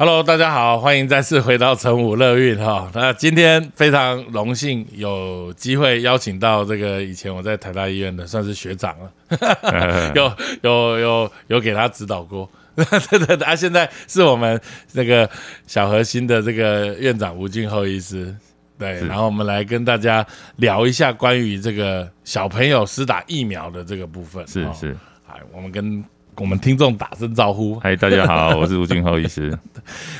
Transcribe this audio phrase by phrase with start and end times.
[0.00, 2.88] Hello，大家好，欢迎再次回到成武乐运哈。
[2.94, 15.28] 那今天非常荣幸有机会邀请到这个以前我在台大医院的算是学长 了，有有有有给他指导过， 对对对，啊，现在是我们这个
[15.66, 18.32] 小核心的这个院长吴俊厚医师，
[18.78, 20.24] 对，然后我们来跟大家
[20.58, 24.96] 聊一下关于这个小朋友施打疫苗的这个部分，是是，
[25.26, 26.04] 哎，我们跟。
[26.40, 29.56] 我们听众打声招呼，嗨，大家好， 我是吴俊浩医师。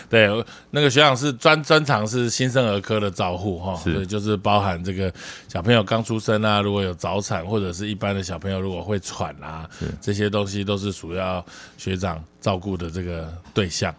[0.09, 0.29] 对，
[0.71, 5.13] 那个学长是专专长是新生儿科的照护哈，是就是包含这个
[5.47, 9.69] 小朋友刚出生啊，如果有早产或者是一般的小朋友如果会喘啊，
[10.01, 11.45] 这些东西都是主要
[11.77, 13.95] 学长照顾的这个对象。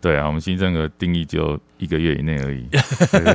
[0.00, 2.66] 对啊，我们新生儿定义就一个月以内而已，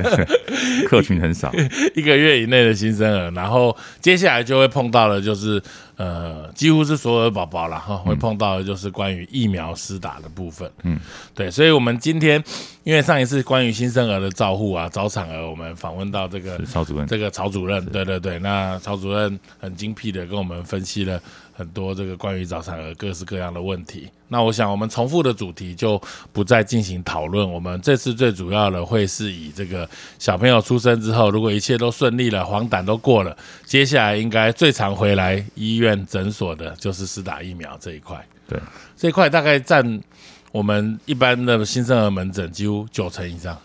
[0.86, 1.52] 客群很少，
[1.94, 5.62] 一个月以内的新生儿，然后接下来就会碰到的，就是
[5.96, 10.70] 呃，几乎是所有的宝宝了哈，会碰到的就是关于疫苗施打的部分。
[10.82, 10.98] 嗯，
[11.34, 12.42] 对，所以我们今天
[12.82, 21.20] 因为上一次关于新生儿的照护啊，早产儿，我们访问到这个曹主任，这个曹主任，对对对，那曹主任很精辟的跟我们分析了。
[21.56, 27.50] 很多这个关于早产儿各式各样的问题，那我想我们重复的主题就不再进行讨论。
[27.50, 33.34] 我们这次最主要的会是以这个小朋友出生之后，如果一切都顺利了，黄疸都过了，
[33.64, 38.22] 接下来应该最常回来医院诊所的就是施打疫苗这一块。
[38.46, 38.60] 对，
[38.94, 40.00] 这一块大概占
[40.52, 43.56] 我们一般的新生儿门诊几乎九成以上。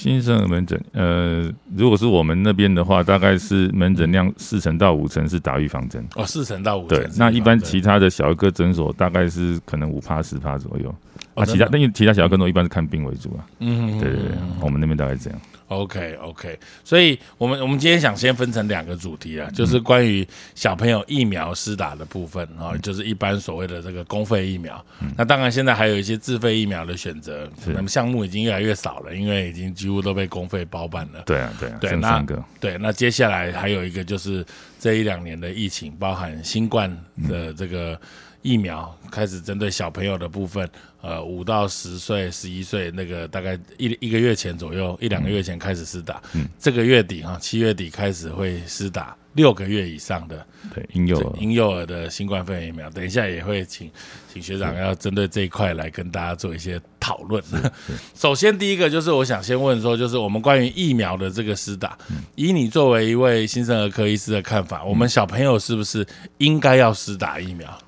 [0.00, 6.02] 新生儿门诊，呃，如果是我们那边的话，大概是门诊量四成到五成是打预防针。
[6.16, 6.98] 哦，四成到五成。
[6.98, 10.94] 对，那一般其他的小儿科诊所大概是可能五趴十趴左右。
[11.34, 13.44] 啊，其他因为其他小儿科都一般是看病为主啊。
[13.58, 15.38] 嗯，对对对，我们那边大概是这样。
[15.70, 24.84] OK OK，所以我们我们今天想先分成两个主题啊，就是关于小朋友疫苗施打的部分啊，就是一般所谓的这个公费疫苗。
[25.16, 31.22] 那当然现在还有一些自费疫苗的选择，那么项目已经越来越少了，因为已经几乎都被公费包办了。
[31.24, 32.26] 对啊对啊，对那
[32.58, 34.44] 对那接下来还有一个就是
[34.80, 36.90] 这一两年的疫情，包含新冠
[37.28, 37.98] 的这个。
[38.42, 40.68] 疫苗开始针对小朋友的部分，
[41.02, 46.22] 呃，五到十岁、十一岁那个大概一一个月前左右，一两个月前开始施打。
[46.32, 52.88] 嗯，这个月底哈，七月底开始会施打六个月以上的对婴幼儿婴幼儿的新冠肺炎疫苗。
[52.90, 53.90] 等一下也会请
[54.32, 57.42] 请学长要针对这一块来跟大家做一些讨论。
[58.16, 61.98] 首先第一个就是我想先问说，就是我们关于疫苗的这个施打，
[62.36, 66.06] 以你作为一位新生儿科医师的看法，我们小朋友是不是
[66.38, 67.78] 应该要施打疫苗？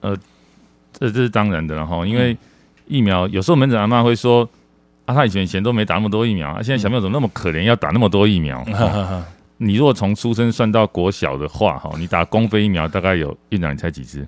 [0.00, 0.16] 呃，
[0.92, 2.36] 这这是当然的了哈，因为
[2.86, 4.48] 疫苗有时候门诊阿妈会说，
[5.04, 8.64] 啊，他以前以前都没打那么多疫苗，啊，现在小朋友怎么那么可怜，要打那么多疫苗？
[9.58, 14.26] 你如果从出生算到国小的话，哈，你打公费疫苗大概有一两才几支？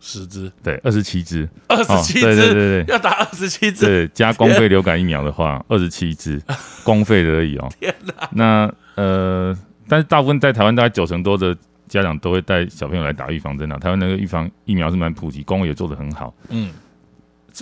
[0.00, 0.52] 十支？
[0.62, 1.48] 对，二十七支。
[1.66, 2.22] 二十七支？
[2.22, 3.84] 对对对对，要打二十七支？
[3.84, 6.40] 对，加公费流感疫苗的话，二十七支，
[6.84, 7.68] 公费的而已哦。
[7.80, 8.28] 天哪！
[8.32, 11.56] 那呃，但是大部分在台湾大概九成多的。
[11.86, 16.34] 家长都会带小朋友来打预防针啊，台湾那个预防疫苗是蛮普及，公卫也做得很好。
[16.48, 16.72] 嗯，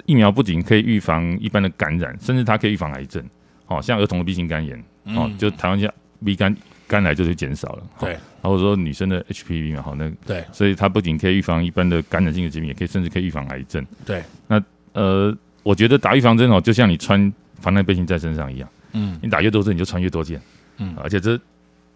[0.06, 3.22] 疫苗不仅可以预防一般的感染，甚至它可以预防癌症。
[3.66, 4.82] 哦，像儿童的 B 型肝炎，
[5.16, 5.93] 哦，就台湾家
[6.25, 6.55] B 肝
[6.87, 7.82] 肝癌就是减少了。
[7.99, 13.84] 对，然后说女生的 HPV 嘛，好，那对，所以它不仅可以预防一般的感染性的疾病，也可以甚至可以预防癌症。
[14.05, 14.62] 对，那
[14.93, 18.69] 呃，我觉得打预防针哦，就像你穿防弹背心在身上一样。
[18.93, 20.41] 嗯，你打越多针，你就穿越多件。
[20.78, 21.38] 嗯，而且这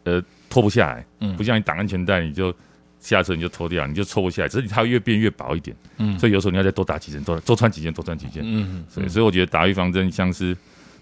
[0.04, 0.22] 呃。
[0.56, 2.50] 脱不下来，嗯，不像你绑安全带，你就
[2.98, 10.56] 下车你就脱掉，你就脱不下来，只是它越变越薄一点，嗯，所以有时候你要再多打几针，多多穿几件，多穿几件，嗯，所以所以我觉得打预防针像是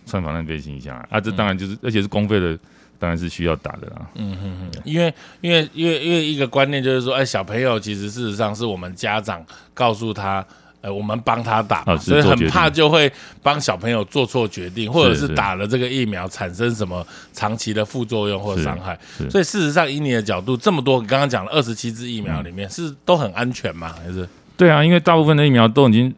[0.06, 2.59] 穿防弹背心一样啊，这当然就是而且是公费的，
[2.98, 10.44] 当然是需要打的啦，嗯哼哼，因为因为因为因为一个观念就是说，哎，小朋友其实事实上是我们家长告诉他。
[10.84, 13.10] 呃，我们帮他打，所以很怕就会
[13.42, 17.02] 帮小朋友做错决定，或者是打了这个疫苗产生什么
[17.32, 18.98] 长期的副作用或伤害。
[19.30, 23.94] 所以事实上，以你的角度，这么多刚刚讲了二十七支疫苗里面，是都很安全吗？
[23.96, 24.28] 还是？
[24.58, 26.14] 对啊，因为大部分的疫苗都已经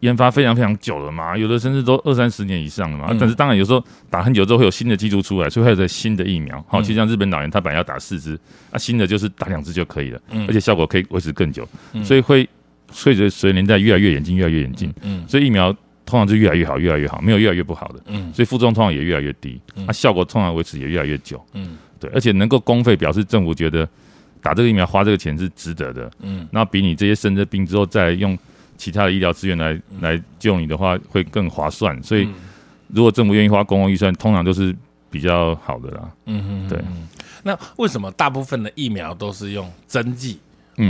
[0.00, 3.16] 研发非常非常久了嘛，有的甚至都二三十年以上了嘛。
[3.18, 6.62] 但是当然有时候打很久之后会有新的技术出来，所以会有新的疫苗。
[6.68, 8.38] 好，就像日本老人他本来要打四支，
[8.70, 11.66] 啊，新的就是打两支就可以了，而且效果可以维持更久，
[12.04, 12.46] 所以会。
[12.92, 15.72] 随着随着年代越来越演进，越来越演进，嗯，所以疫苗
[16.04, 17.88] 通常是越来越好，越来越好，没有越来越不好。
[17.88, 23.88] 的，嗯，所以副作用通常也越来越低，它效果通常维持也越来越久，嗯，对，而且能够公费，表示政府觉得
[24.42, 28.36] 打这个疫苗花这个钱是值得的，嗯，那比你这些生着病之后再用
[28.76, 32.28] 其他的医疗资源来来救你的话，会更划算，所以
[32.88, 34.74] 如果政府愿意花公共预算，通常都是
[35.10, 36.78] 比较好的啦，嗯哼，对，
[37.44, 40.38] 那为什么大部分的疫苗都是用针剂？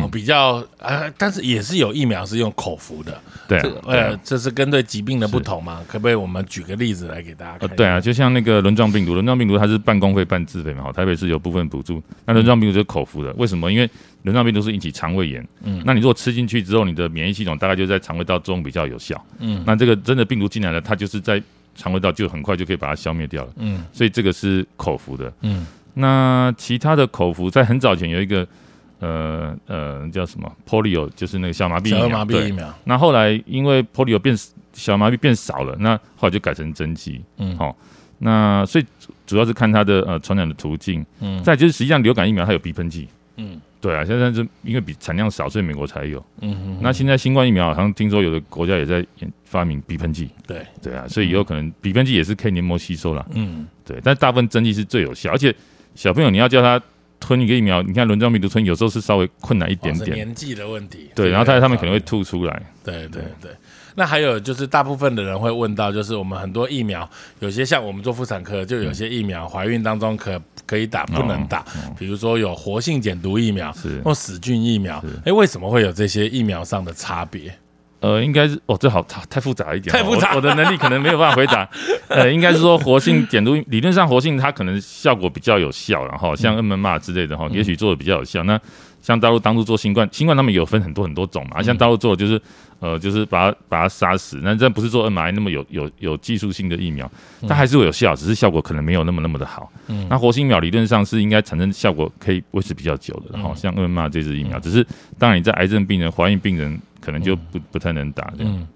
[0.01, 5.81] 哦，比较呃，但是也是有疫苗是用口服的，对呃，这是针对疾病的不同嘛？
[5.89, 12.03] 可不可以我们举个例子来给大家看？，呃对啊，就像那个轮状病毒，轮状病毒它是半公费半自费嘛，好，台北市有部分补助。
[12.25, 13.73] 那轮状病毒就是口服的，为什么？
[13.73, 13.89] 因为
[14.23, 21.43] 轮状病毒是引起肠胃炎，嗯，那你如果吃进去之后，你的免疫系统大概就在肠胃道中比较有效，嗯，那这个真的病毒进来了，它就是在
[21.75, 25.33] 肠胃道就很快就可以把它消灭掉了，嗯所以这个是口服的。
[25.41, 28.47] 嗯那其他的口服在很早前有一个
[29.03, 34.37] 呃呃叫什么 polio，就是那个小麻痹疫苗，小儿麻痹对疫苗，那后来因为 polio 变
[34.73, 37.21] 小麻痹变少了，那后来就改成针剂。
[37.39, 37.77] 嗯好、
[38.19, 41.05] 那所以主主要是看它的呃传染的途径。
[41.21, 43.09] 嗯再就是实际上流感疫苗它有鼻喷剂。
[43.37, 46.25] 嗯对啊，现在是因为比产量少，所以美国才有。
[46.41, 50.31] 嗯哼，那现在新冠疫苗好像听说有的国家也在研发明鼻喷剂。
[50.47, 53.27] 对，对啊，所以以后可能鼻喷剂也是可以黏膜吸收了。
[53.35, 55.53] 嗯对，但大部分针剂是最有效，而且
[55.97, 56.81] 小朋友你要叫他
[57.23, 60.11] 吞一个疫苗，你看轮状病毒吞有时候是稍微困难一一点点。
[60.11, 62.63] 哦年纪的问题，对，然后他他们可能会吐出来。
[62.85, 63.53] 对对对。
[63.95, 67.09] 那还有就是，大部分的人会问到，就是我们很多疫苗，
[67.41, 71.65] 有些像我们做妇产科，就有些疫苗怀孕当中可可以打，不能打。
[71.99, 77.55] 比如说有活性减毒疫苗是或死菌疫苗，哎，为什么会有这些疫苗上的差别？
[78.03, 81.67] 呃，应该是哦，这好太太复杂一点哦，太复杂我我的能力可能没有办法回答。
[82.09, 88.43] 呃，应该是说活性减毒，理论上活性它可能效果比较有效，然后像 MMA 之类的哈，也许做的比较有效。
[88.43, 88.61] 那
[89.01, 92.41] 像大陆当初做新冠，新冠他们有分很多很多种嘛，像大陆做的就是
[92.79, 97.11] 呃，就是把它把它杀死，那这不是做 mRNA 那么有有有技术性的疫苗，
[97.49, 99.71] 它还是会有效，只是效果可能没有那么那么的好。
[99.89, 104.87] 嗯那活性疫苗理论上是应该产生效果可以维持比较久的，然后像 mRNA 这支疫苗，只是
[105.19, 108.69] 当然你在癌症病人、怀孕病人可能就不不太能打这样。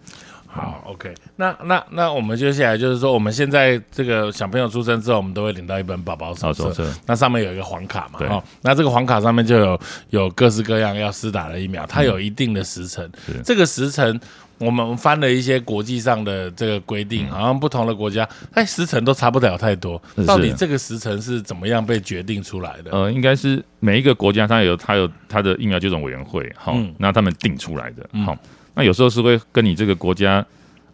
[0.57, 6.73] 嗯，好，OK，那那那我们接下来就是说，我们现在这个小朋友出生之后，我们都会领到一本宝宝手，册
[7.07, 9.81] 那上面有一个黄卡嘛，对哦，那这个黄卡上面就有
[10.11, 14.21] 有各式各样要施打的疫苗，它有一定的时程，是这个时辰。
[14.59, 20.01] 我们翻了一些国际上的这个规定，好像不同的国家，哎，时辰都差不了太多。
[20.27, 22.91] 到底这个时辰是怎么样被决定出来的？
[22.91, 28.35] 呃，应该是每一个国家它有它有它的疫苗接种委员会，好、嗯那他们定出来的，好、
[28.77, 30.45] 那有时候是会跟你这个国家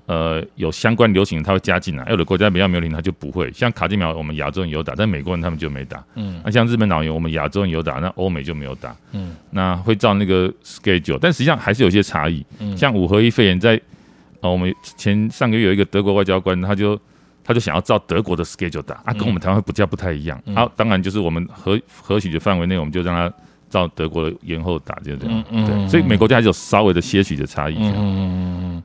[0.06, 3.52] 呃有相关流行，它会加进来；有的国家比较没有流行，它就不会。
[3.52, 6.02] 像卡介苗，我们亚洲人有打，但美国人他们就没打。
[6.14, 8.96] 嗯那像日本脑炎，我们亚洲人有打，那欧美就没有打。
[9.11, 12.46] 嗯那会照那个 schedule，但实际上还是有些差异。
[12.61, 13.81] 嗯像五合一肺炎在，
[14.40, 16.99] 呃，我们前上个月有一个德国外交官，他就
[17.43, 20.40] 他就想要照德国的 schedule 打啊，跟我们台湾比较不太一样。
[20.46, 23.34] 嗯啊，当然就是我们合合许的范围内，我们就让他
[23.72, 25.44] 照德国的延后打，就这样。
[25.50, 27.76] 嗯嗯对，所以美国家还是有稍微的些许的差异。
[27.78, 28.19] 嗯嗯。
[28.76, 28.82] 嗯，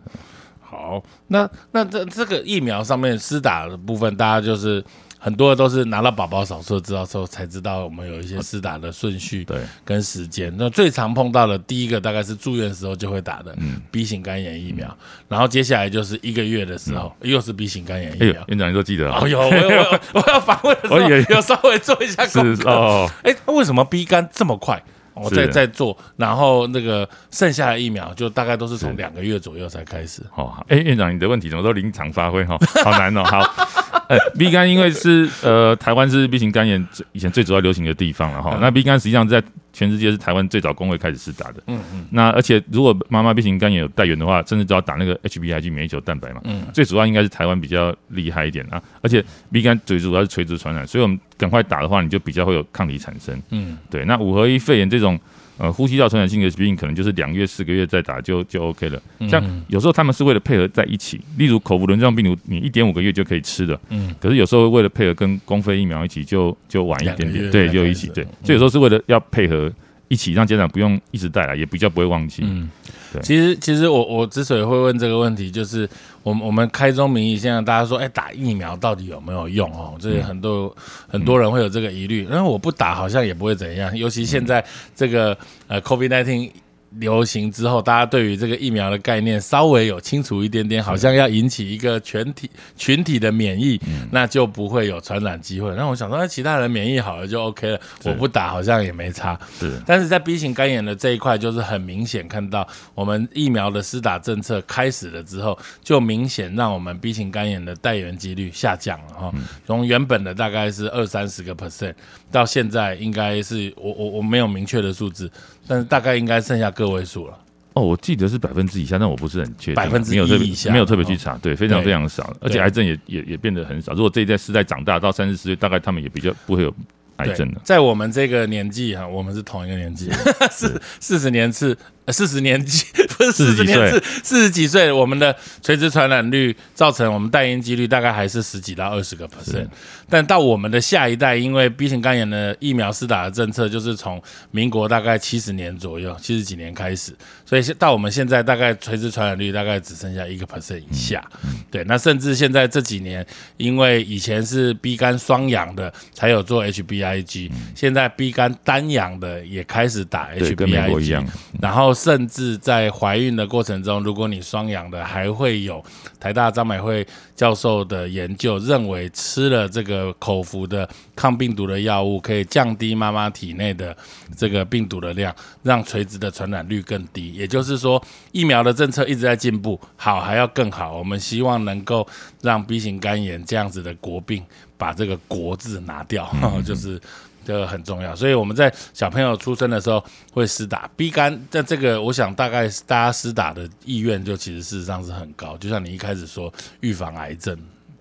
[0.61, 4.81] 好，那那这这个疫苗上面施打的部分，大家就是
[5.19, 10.53] 很多都是拿到宝宝手册知道之后才知道我们有一些施打的顺序对，跟时间。
[10.57, 14.95] 那最常碰到的第一个大概是住院时候就会打的嗯 B 型肝炎疫苗，
[15.27, 18.43] 然后接下来就是一个月的时候又是 B 型肝炎疫苗，。
[18.47, 19.27] 院长你都记得啊哦，？
[19.27, 22.55] 有我有我有我要访问的时候 我以为有稍微做一下功课。
[22.55, 24.81] 是哦，哎，为什么 B 肝这么快？
[25.21, 30.21] 我是在在做，然后那个剩下的疫苗就大概都是从两个月左右才开始。
[30.35, 32.57] 哦，好哎，院长你的问题怎么都临场发挥哈？
[32.83, 33.23] 好难哦。
[33.23, 33.39] 好，
[34.09, 38.51] 呃，B 肝因为是呃台湾是 B 型肝炎最以前最主要流行的地方了哈。
[38.53, 39.41] 嗯那 B 肝实际上在
[39.77, 41.61] 全世界是台湾最早工会开始试打的。
[41.67, 46.41] 嗯嗯那而且如果妈妈变形肝炎有带源的话，甚至都要打那个 HBIG 免疫球蛋白嘛。
[46.45, 53.39] 嗯最主要应该是台湾比较厉害一点啊，而且 B 肝最主要是垂直传染，所以我们赶快打的话，你就比较会有抗体产生。
[53.51, 55.19] 嗯对，那五合一肺炎这种
[55.57, 59.01] 呃呼吸道传染性的疾病，可能就是两月、四个月再打就就 OK 了。
[59.29, 69.71] 像有时候他们是为了配合在一起，例如口服轮状病毒，你一点五个月就可以吃的，嗯可是有时候为了配合跟公费疫苗一起就，就晚一点点，对，就一起对，嗯所以有时候是为了要配合
[70.07, 72.43] 一起，让家长不用一直带来，也比较不会忘记。
[72.45, 72.69] 嗯
[73.13, 75.89] 对，其实其实我我之所以会问这个问题，就是
[76.23, 79.95] 我们我们开宗明义，现在大家说，哎，打疫苗到底有没有用哦？
[79.99, 80.75] 这个很多、
[81.07, 84.63] 很多人会有这个疑虑，因为我不打好像也不会怎样，尤其现在
[84.95, 85.37] 这个
[85.67, 86.51] 呃 COVID nineteen。
[86.91, 93.79] 流行之后，大家对于这个疫苗的概念稍微有清楚一点点，好像要引起一个全体群体的免疫，
[94.11, 95.73] 那就不会有传染机会。
[95.75, 99.37] 那我想说，那其他人免疫好了就 OK 了，我不打好像也没差。
[99.59, 109.33] 是，但是在 B 型肝炎的这一块，就是很明显看到我们疫苗的施打政策开始了之后，就明显让我们 B 型肝炎的带源几率下降了哈。
[109.65, 111.93] 从原本的大概是二三十个 percent，
[112.31, 115.31] 到现在应该是我我我没有明确的数字，
[115.67, 117.37] 但是大概应该剩下个位数了。
[117.73, 123.93] 哦，我记得是百分之以下，但我不是很确定，百分之没有特别一以下没有特别去查，对，非常非常少，而且癌症也也也变得很少。
[123.93, 126.73] 如果这一代世代长大到三四十岁，大概他们也比较不会有
[127.17, 127.61] 癌症了。
[127.63, 130.09] 在我们这个年纪哈，我们是同一个年纪，
[130.49, 131.77] 四四十年次。
[132.11, 132.85] 四十年纪
[133.17, 139.67] 不是四十年是四十几岁，我们的垂直传染率造成我们带因几率大概还是十几到二十个 percent。
[140.09, 144.21] 但到我们的下一代，因为 B 型肝炎的疫苗施打的政策就是从
[144.51, 147.13] 民国大概七十年左右七十几年开始，
[147.45, 151.21] 所以到我们现在大概垂直传染率大概只剩下一个 percent 以下。
[151.69, 153.25] 对，那甚至现在这几年，
[153.57, 161.27] 因为以前是 B 肝双阳的才有做 HBIG，现在 B 肝单阳的也开始打 HBIG，
[161.61, 161.96] 然后。
[161.97, 165.83] 甚至在怀孕的过程中，如果你双阳的，还会有
[166.19, 173.97] 台大张美惠教授的研究认为，吃了这个口服的抗病毒的药物，可以降低妈妈体内的
[174.35, 177.33] 这个病毒的量，让垂直的传染率更低。
[177.33, 178.01] 也就是说，
[178.31, 180.97] 疫苗的政策一直在进步，好还要更好。
[180.97, 182.07] 我们希望能够
[182.41, 184.43] 让 B 型肝炎这样子的国病，
[184.77, 186.31] 把这个“国”字拿掉，
[186.63, 187.01] 就是。
[187.47, 197.57] 这个很重要，所以我们在小朋友出生的时候会施打 B 肝，但这个我想大概大家施打的意愿就其实事实上是很高，就像你一开始说预防癌症，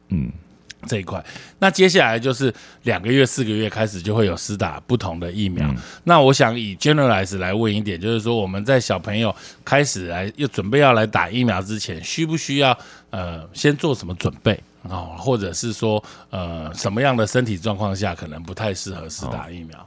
[0.09, 0.33] 嗯，
[0.89, 1.25] 这一块。
[1.61, 5.73] 那接下来就是两个月、四个月开始就会有施打不同的疫苗。
[6.03, 9.33] 那我想以 generalize 来问一点，就是说我们在小朋友
[9.65, 12.77] 开始来又准备要来打疫苗之前，需不需要
[13.11, 14.61] 呃先做什么准备？
[14.91, 19.87] 哦，或者是说，呃，什么样的身体状况下可能不太适合施打疫苗？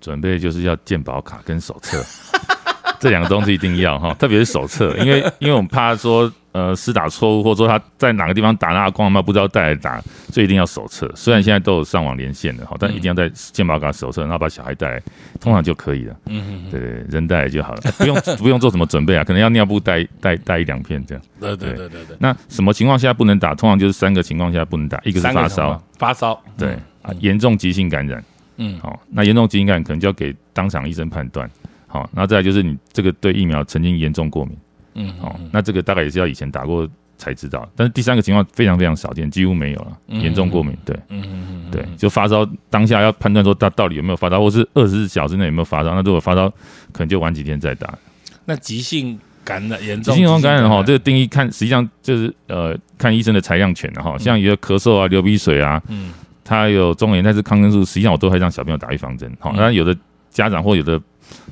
[0.00, 2.02] 准备就是要健保卡跟手册，
[3.00, 6.32] 这两个东西一定要哈，特别是手册，因为因为我们怕说。
[6.52, 10.02] 呃，施打错误，或者说他在哪个地方打那个光嘛，不知道带来打，
[10.32, 11.08] 所以一定要手册。
[11.14, 15.02] 虽然现在都有上网连线的哈，但一定要在健保卡手册，然后把小孩带来，
[15.40, 16.16] 通常就可以了。
[16.26, 21.22] 嗯对，人带来就好了，不用不用做什么准备啊，可能要尿布带带带一两片这样。
[21.38, 22.16] 对对对对对。
[22.18, 23.54] 那什么情况下不能打？
[23.54, 28.20] 通常就是三个情况下不能打，一个是发烧，发烧，对啊，严重急性感染。
[28.56, 31.48] 嗯，好，那严重急性感染可能就要给当场医生判断。
[31.90, 34.56] 好，然后再来就是你这个对疫苗曾经严重过敏。
[34.94, 46.48] 嗯，好，那这个大概也是要以前打过才知道，但是第三个情况非常非常少见，几乎没有了，严重过敏，对，嗯嗯嗯，对，就发烧当下要判断说他到底有没有发烧，或是二十四小时内有没有发烧，那如果发烧，
[46.92, 47.96] 可能就晚几天再打。
[48.44, 59.96] 那急性感染严重，急性感染哈，这个定义看实际上就是呃看医生的采样权的哈，像有咳嗽啊、流鼻水啊，嗯，他有中炎，但是抗生素实际上我都会让小朋友打预防针，好，那有的
[60.30, 61.00] 家长或有的。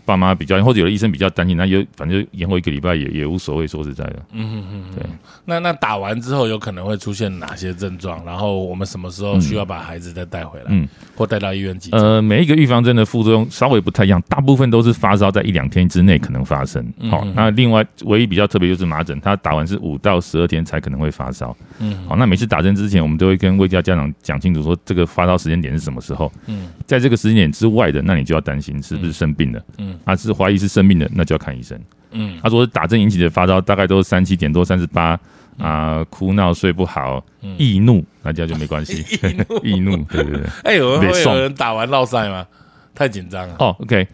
[0.04, 3.68] 爸妈比较，或者有的医生比较担心，那有反正延后一个礼拜也也无所谓。
[3.68, 5.06] 说实在的，嗯嗯嗯，对。
[5.44, 8.24] 那那打完之后有可能会出现哪些症状？
[8.24, 10.64] 然后我们什么时候需要把孩子再带回来？
[10.68, 12.00] 嗯，或带到医院急诊？
[12.00, 16.82] 呃，每一个预防针的副作用稍微不太一样，大部分都是发烧，在一两天之内可能发生。
[17.10, 21.54] 好，那另外唯一比较特别就是麻疹，它打完是五到十二天才可能会发烧。
[21.80, 26.32] 嗯，好，那每次打针之前，我们都会跟魏家家长讲清楚，说这个发烧时间点是什么时候。
[26.46, 29.58] 嗯，在这个时间点之外的，那你就要担心是不是生病了。
[29.58, 29.67] 嗯。
[30.04, 31.78] 他是怀疑是生病的，那就要看医生。
[32.10, 35.18] 嗯，他说打针引起的发烧大概都是三七点多、三十八
[35.58, 37.24] 啊，哭闹睡不好、
[37.58, 39.04] 易怒，那这样就没关系。
[39.62, 40.42] 易怒，对对对。
[40.64, 42.46] 哎，有会有人打完落赛吗？
[42.94, 43.54] 太紧张了。
[43.60, 44.06] 哦，OK。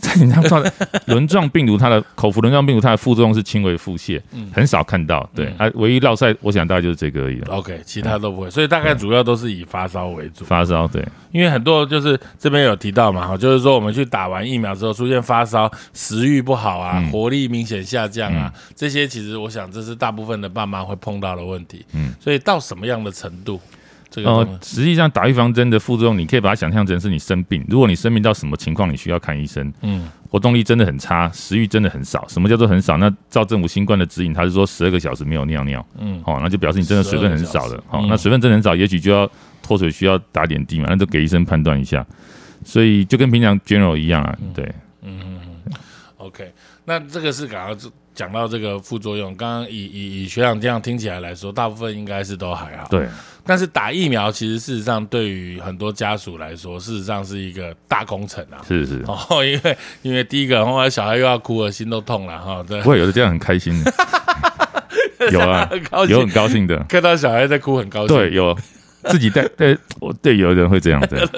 [0.00, 0.64] 在你那状
[1.06, 4.20] 轮状病毒，它的口服轮状病毒，它的副作用是轻微腹泻，
[4.52, 5.28] 很少看到。
[5.34, 7.40] 对，它唯一落塞，我想大概就是这个而已。
[7.42, 10.44] OK，其他都不会，所以大概主要都是以发烧为主。
[10.44, 21.84] 发烧，对，因为很多就是这边有提到嘛，哈，就是说我们去打完疫苗之后出现发烧、食欲不好啊、活力明显下降啊，这些其实我想这是大部分的爸妈会碰到的问题。
[21.92, 23.60] 嗯，所以到什么样的程度？
[24.22, 27.64] 呃，实际上打预防针的副作用，你可以把它想象成是你生病。
[27.68, 29.72] 如果你生病到什么情况，你需要看医生。
[29.82, 32.26] 嗯，活动力真的很差，食欲真的很少。
[32.28, 32.96] 什么叫做很少？
[32.96, 35.84] 那照政府新冠的指引，他是说十二个小时没有尿尿。
[35.98, 37.82] 嗯，好，那就表示你真的水分很少了。
[37.88, 39.30] 好，那水分真的很少，也许就要
[39.62, 40.86] 脱水，需要打点滴嘛。
[40.88, 42.04] 那就给医生判断一下。
[42.64, 44.36] 所以就跟平常 general 一样啊。
[44.54, 44.64] 对，
[45.02, 45.72] 嗯嗯嗯。
[46.16, 46.52] OK，
[46.84, 52.88] 那这个是刚刚讲到这个副作用，刚刚以以以学长这样听起来来说，大部分应该是都还好。
[52.88, 53.06] 对。
[53.46, 58.64] 但是打疫苗其实事实上对于很多家属来说，事实上是一个大工程啊。
[58.66, 62.64] 是是 哦，因为因为第一个，后来小孩又要哭了，心都痛了哈。
[62.66, 63.92] 对，会有的这样很开心的，
[65.30, 65.68] 有啊，
[66.08, 68.16] 有很高兴的，看到小孩在哭很高兴。
[68.16, 68.56] 对，有。
[69.06, 71.30] 自己带 对，我对有人会这样子。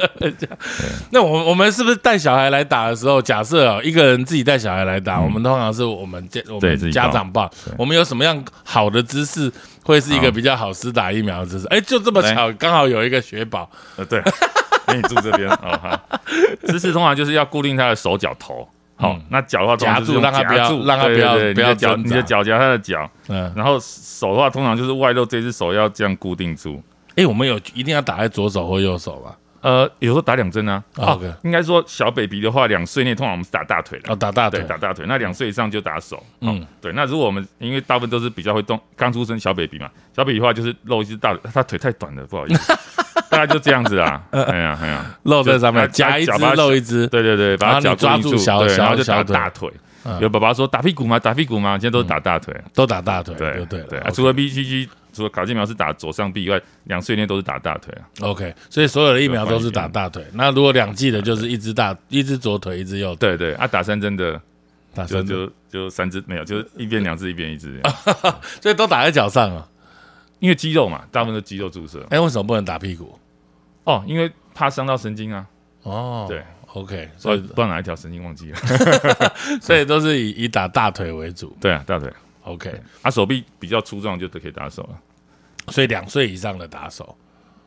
[1.11, 9.51] 那我我们是不是带小孩来打的时候，假设哦，一个人自己带小孩来打，我们通常是我们家我们家长报，我们有什么样好的姿势，
[9.87, 11.67] 会是一个比较好施打疫苗的姿势？
[11.69, 14.21] 哎，就这么巧，刚好有一个雪宝，呃，对，
[14.89, 16.03] 给你住这边哦哈。
[16.65, 26.83] 姿势通常就是要固定他的手脚头，好，那脚的话夹住，让他不要让他不要不要脚，你的脚夹他的脚，嗯，然后手的话通常就是外露这只手要这样固定住。
[27.15, 29.35] 哎，我们有一定要打在左手或右手吗？
[29.67, 30.81] 呃，有时候打两针啊。
[30.95, 35.05] OK，应该说小 baby 的话，两岁内通常我们是打大腿的哦，，打大腿，，打大腿。
[35.09, 36.23] 那两岁以上就打手。
[36.41, 36.93] 嗯嗯，对。
[36.93, 42.73] 那如果我们因为大部分都是比较会动，刚出生小 baby 嘛，小 baby 的话就是露一只大，他腿太短了，不好意思，
[43.29, 44.23] 大概就这样子啊。
[44.31, 49.69] 哎呀哎呀，露在上面，就夹一只露一只，对对对，把脚固定住，对，然后就打大腿。
[49.69, 51.19] 嗯有爸爸说打屁股吗？
[51.19, 51.73] 打屁股吗？
[51.73, 52.55] 现在都是打大腿。
[52.73, 58.05] 都打大腿，对对对对，啊除了 BCG，除了卡介苗是打左上臂以外，两岁内都是打大腿啊。
[58.21, 60.25] OK，所以所有的疫苗都是打大腿。
[60.35, 64.41] 那如果两剂的，就是一只大，一只左腿，一只右腿，对对啊，打三针的
[64.95, 69.67] 打三针，就就三只没有，就是一边两只一边一支这样， 所以都打在脚上啊。
[70.39, 72.07] 因为肌肉嘛，大部分都肌肉注射。
[72.11, 73.19] 哎，为什么不能打屁股？
[73.85, 75.47] 哦，因为怕伤到神经啊。
[75.83, 76.43] 哦，对
[76.75, 78.59] ，OK，所以所以不知道哪一条神经忘记了。
[79.63, 81.57] 所以都是以以打大腿为主。
[81.59, 82.13] 对啊，大腿
[82.47, 84.99] OK，啊，手臂比较粗壮就都可以打手了。
[85.69, 87.17] 所以两岁以上的打手。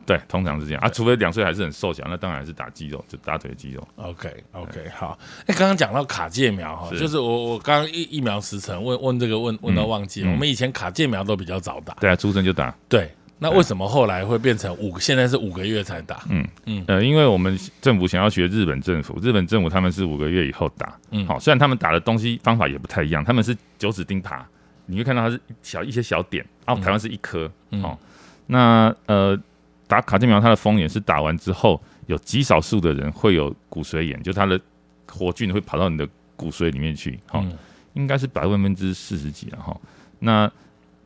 [0.05, 3.87] 对，通常是这样啊，除非两岁还是很瘦小，那当然还是打肌肉，就大腿肌肉。
[3.97, 5.19] OK OK，好。
[5.45, 10.29] 哎，刚刚讲到卡介苗哈，就是我我刚刚疫疫苗时辰问问这个问问到忘记了。
[10.29, 12.73] 嗯我们以前卡介苗都比较早打，对啊，出生就打。
[12.87, 13.11] 对。
[13.41, 14.99] 那为什么后来会变成五个？
[14.99, 16.25] 现在是五个月才打？
[16.29, 24.41] 嗯嗯呃，因为我们政府想要学日本政府，日本政府他们是五个月以后打，嗯好、虽然他们打的东西方法也不太一样，他们是九指钉耙，
[24.89, 27.83] 你会看到它是小一些小点，然后台湾是一颗，嗯。
[27.83, 27.97] 哦，
[28.47, 29.39] 那呃
[29.87, 34.59] 打卡介苗它的风险是打完之后有极少数的人会有骨髓炎，就它的
[35.07, 37.57] 活菌会跑到你的骨髓里面去，好、嗯。
[37.93, 39.75] 应该是百万分之四十几了哈。
[40.19, 40.49] 那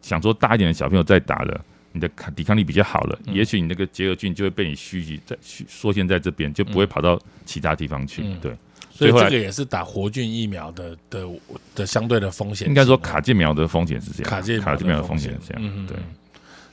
[0.01, 1.61] 想说大一点的小朋友再打了，
[1.93, 3.33] 你的抗抵抗力比较好了，嗯。
[3.33, 8.21] 也许你那个结核菌就会被你蓄积在蓄缩限在这边，就不会跑到其他地方去。
[8.23, 8.37] 嗯。
[8.41, 8.55] 对，
[8.93, 11.27] 所以这个也是打活菌疫苗的的
[11.73, 12.67] 的相对的风险。
[12.67, 15.61] 应该说卡介苗的风险是这样，卡介苗卡介苗的风风险是这样。
[15.65, 15.97] 嗯嗯对，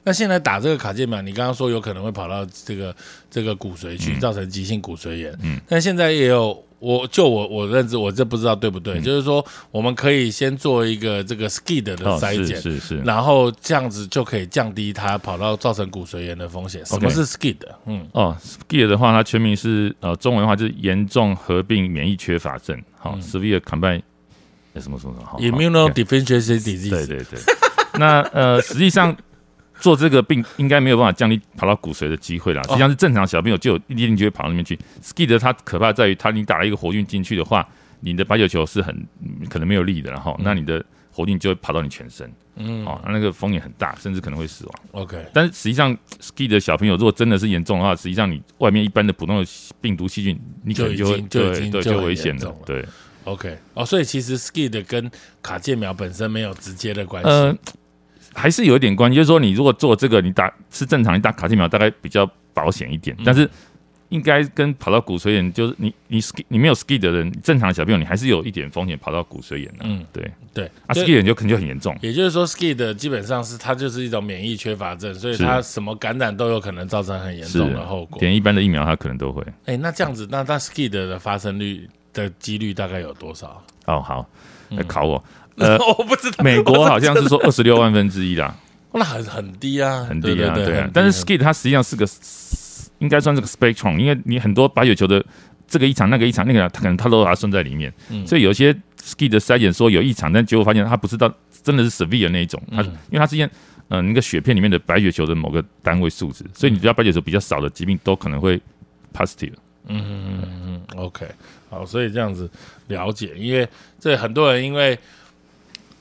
[0.05, 2.95] 那现在打这个卡介苗，你刚刚说有可能会跑到这个
[3.31, 5.35] 这个骨髓去，造成急性骨髓炎。
[5.43, 12.61] 嗯但现在也有，我就我我认知，我这不知道对不对，就是说我们可以先做一个这个 SKID 的筛检。
[12.61, 16.85] 是是，然后这样子就可以降低它跑到造成骨髓炎的风险。
[16.87, 17.59] 什么是 SKID？
[17.87, 24.03] 嗯哦，skid 的话，它全名是呃中文的话就是严重合并免疫缺乏症，好、嗯 severe combined
[24.73, 27.07] 呃什么什么什么，immunodeficiency 对 disease。
[27.07, 27.39] 对对，
[27.99, 29.15] 那呃，实际上
[29.81, 32.63] 做这个病应该没有办法降低跑到骨髓的机会啦。
[32.65, 34.79] 实际上是正常小朋友就有一定就会跑到那边去。
[35.03, 37.67] SKID 它可怕在于它你打了一个活菌进去的话，
[38.01, 44.75] 你的白血球是很嗯可能没有力的，然后那你的活菌就会跑到你全身，嗯哦，那个风险很大，甚至可能会死亡。
[44.93, 49.49] ，OK，但是实际上，ski 的小朋友如果真的是严重的话，实际上你外面一般的普通的
[49.81, 52.57] 病毒细菌，你可能就会就已经就对对就危险了。
[52.65, 52.85] 对
[53.25, 55.11] ，OK，哦，所以其实 SKID 跟
[55.43, 57.29] 卡介苗本身没有直接的关系。
[57.29, 57.55] 呃，
[58.35, 63.49] 还是有一点关系，就是说你如果做这个，你打是正常，你打卡介苗大概比较保险一点，但是
[64.09, 69.85] 应该跟跑到骨髓炎，就是你你 ski 你没有 ski 的人，正常的小朋友你还是有一点风险跑到骨髓炎的。
[69.85, 71.97] 嗯，对，对，啊，ski 炎就可能就很严重。
[72.03, 78.19] 也就是说，ski 的基本上是它就是一种免疫缺乏症，所以它什么感染都有可能造成很严重的后果。
[78.21, 79.45] 连一般的疫苗它可能都会。
[79.67, 83.63] 哎，那这样子，那那 SKID 的发生率的几率大概有多少？
[83.87, 84.29] 哦，好，
[84.71, 85.23] 嗯来考我。
[85.57, 88.55] 呃 我不知道，美国好像是说二十六万分之一啦，
[88.93, 90.91] 那很很低啊，很低啊，对对啊。
[90.93, 92.07] 但是 skid 它实际上是个，
[92.99, 95.25] 应该算是个 spectrum，因为你很多白血球的
[95.69, 98.27] 这个异常、那个异常、那个它可能它都把它算在里面，嗯。
[98.27, 101.33] 所以有些 skid 的筛检说有异常，但结果发现它不是到
[101.63, 103.49] 真的是 severe 那一种，它嗯因为它是验
[103.89, 108.61] 呃那个血片里面的白血球的某个单位数值，所以你只要白血球比较少的疾病都可能会
[109.13, 109.53] positive。
[109.89, 111.27] 嗯嗯嗯嗯，OK，
[111.71, 112.49] 好，所以这样子
[112.89, 113.67] 了解，因为
[113.99, 114.97] 这很多人因为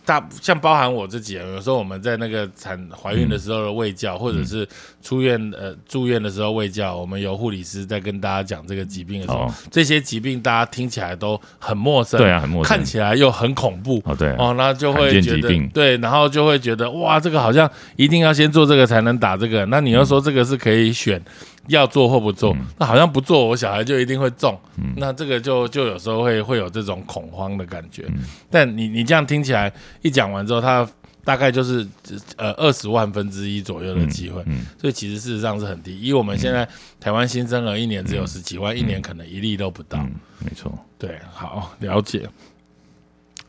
[0.10, 4.68] 大像包含我自己啊，有时候我们在那个产怀孕的时候的喂教，或者是
[5.04, 12.84] 出院呃住院的时候喂教，我们有护理师在跟大家讲这个疾病的时候，哦这些疾病大家听起来都很陌生，对啊，很陌生看。
[12.84, 14.02] 起来又很恐怖。
[14.06, 19.64] 哦，对啊，哦，那就会觉得对，然后就会觉得哇，这个好像一定要先做这个才能打这个。
[19.68, 21.22] 那你要说这个是可以选
[21.68, 24.60] 要做或不做，嗯那好像不做我小孩就一定会中，
[24.96, 28.06] 那这个就就有时候会会有这种恐慌的感觉。
[28.08, 28.20] 嗯
[28.50, 30.90] 但你你这样听起来一讲完之后，他
[31.24, 31.88] 大概就是
[32.38, 36.00] 呃二十万分之一左右的机会，嗯所以其实事实上是很低。
[36.02, 36.68] 以我们现在
[37.00, 40.00] 台湾新生儿一年只有十几万，一年可能一例都不到。
[40.00, 40.74] 嗯，没错。
[40.98, 42.28] 对，好了解。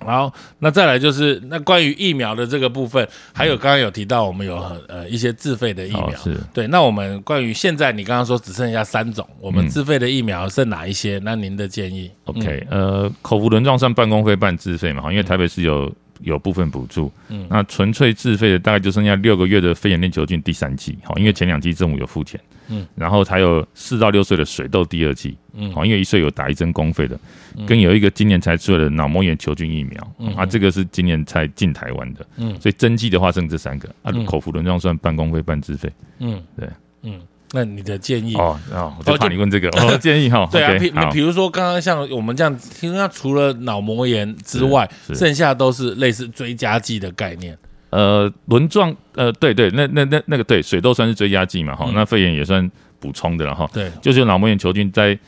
[0.00, 4.56] 好，那再来就是那关于疫苗的这个部分，还有刚刚有提到我们有
[4.88, 6.66] 呃一些自费的疫苗，哦是对。
[6.66, 11.20] 那我们关于现在你刚刚说只剩下三种，我们嗯自费的疫苗剩哪一些？
[11.22, 27.18] 那您的建议 OK，呃，口服轮状算半公费半自费嘛，因为台北市有有部分补助，嗯，那纯粹自费的大概就剩下六个月的肺炎链球菌第三季，好，因为前两季政府有付钱，嗯，然后还有四到六岁的水痘第二季，嗯，好，因为一岁有打一针公费的，
[27.66, 36.68] 跟有一个今年才出来的脑膜炎球菌疫苗，嗯，啊，这个是今年才进台湾的，嗯，所以针剂的话剩这三个，啊，口服轮状算半公费半自费，嗯，对，
[37.02, 37.20] 嗯。
[37.52, 38.34] 那你的建议？
[38.36, 47.56] 哦哦，我就怕你问这个，我 的建议哈， 对啊，比比如说刚刚像我们这样，听说除了脑膜炎之外，剩下都是类似追加剂的概念。
[47.90, 53.68] 呃，轮状，呃，对对，那那那那个对，水痘算是追加剂嘛，哈，那肺炎也算补充的了哈。
[53.72, 55.18] 对，就是脑膜炎球菌在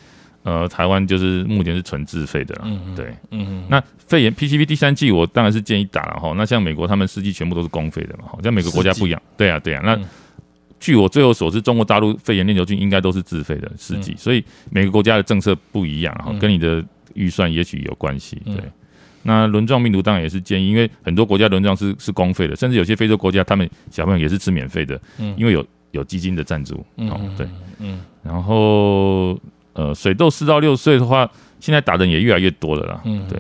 [0.44, 3.64] 呃台湾就是目前是纯自费的，嗯对，嗯嗯。
[3.68, 9.98] 那肺炎 PCV 第三季我当然是建议打了哈，那像美国他们四剂全部都是公费的嘛，好像每个国家不一样，对啊对啊，那。
[10.82, 18.36] 据我最后所知，中国大陆肺炎链球菌应该都是自费的试剂，所以每个国家的政策不一样哈，跟你的预算也许有关系。
[18.44, 18.56] 对，
[19.22, 26.84] 那轮状病毒当然也是建议，因为很多国家轮状是是公费的，甚至有些非洲国家他们小朋友也是吃免费的，嗯，因为有有基金的赞助。
[26.96, 27.46] 嗯，对，
[27.78, 29.38] 嗯，然后
[29.74, 33.00] 呃，水痘四到六岁的话，现在打的也越来越多了啦。
[33.04, 33.38] 嗯，对，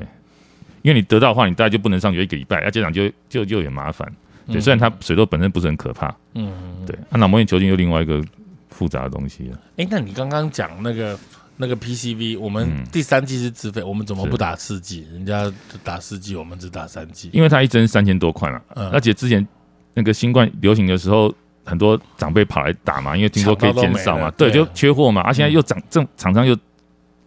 [0.82, 4.06] 因为你得到的话，你大概就不能上学一个礼拜，那家长就就就有点麻烦。
[4.46, 6.52] 对，虽然它水痘本身不是很可怕，嗯，
[6.86, 8.22] 对，那脑膜炎球菌又另外一个
[8.70, 9.58] 复杂的东西了。
[9.76, 11.18] 哎，那你刚刚讲那个
[11.56, 15.06] 那个 PCV，我们第三季是自费，我们怎么不打四季？
[15.12, 15.52] 人家
[15.84, 18.60] 打四季，我们只打三季，因为它一针三千多块嘛。
[18.74, 19.46] 嗯，而且之前
[19.94, 21.32] 那个新冠流行的时候，
[21.64, 25.20] 很多长辈跑来打嘛，因为听说可以减少嘛，对，就缺货嘛。
[25.20, 26.56] 啊，现在又涨，正厂商又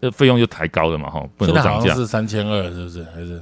[0.00, 3.04] 呃费用又抬高了嘛，哈，不能涨价是三千二，是不是？
[3.14, 3.40] 还是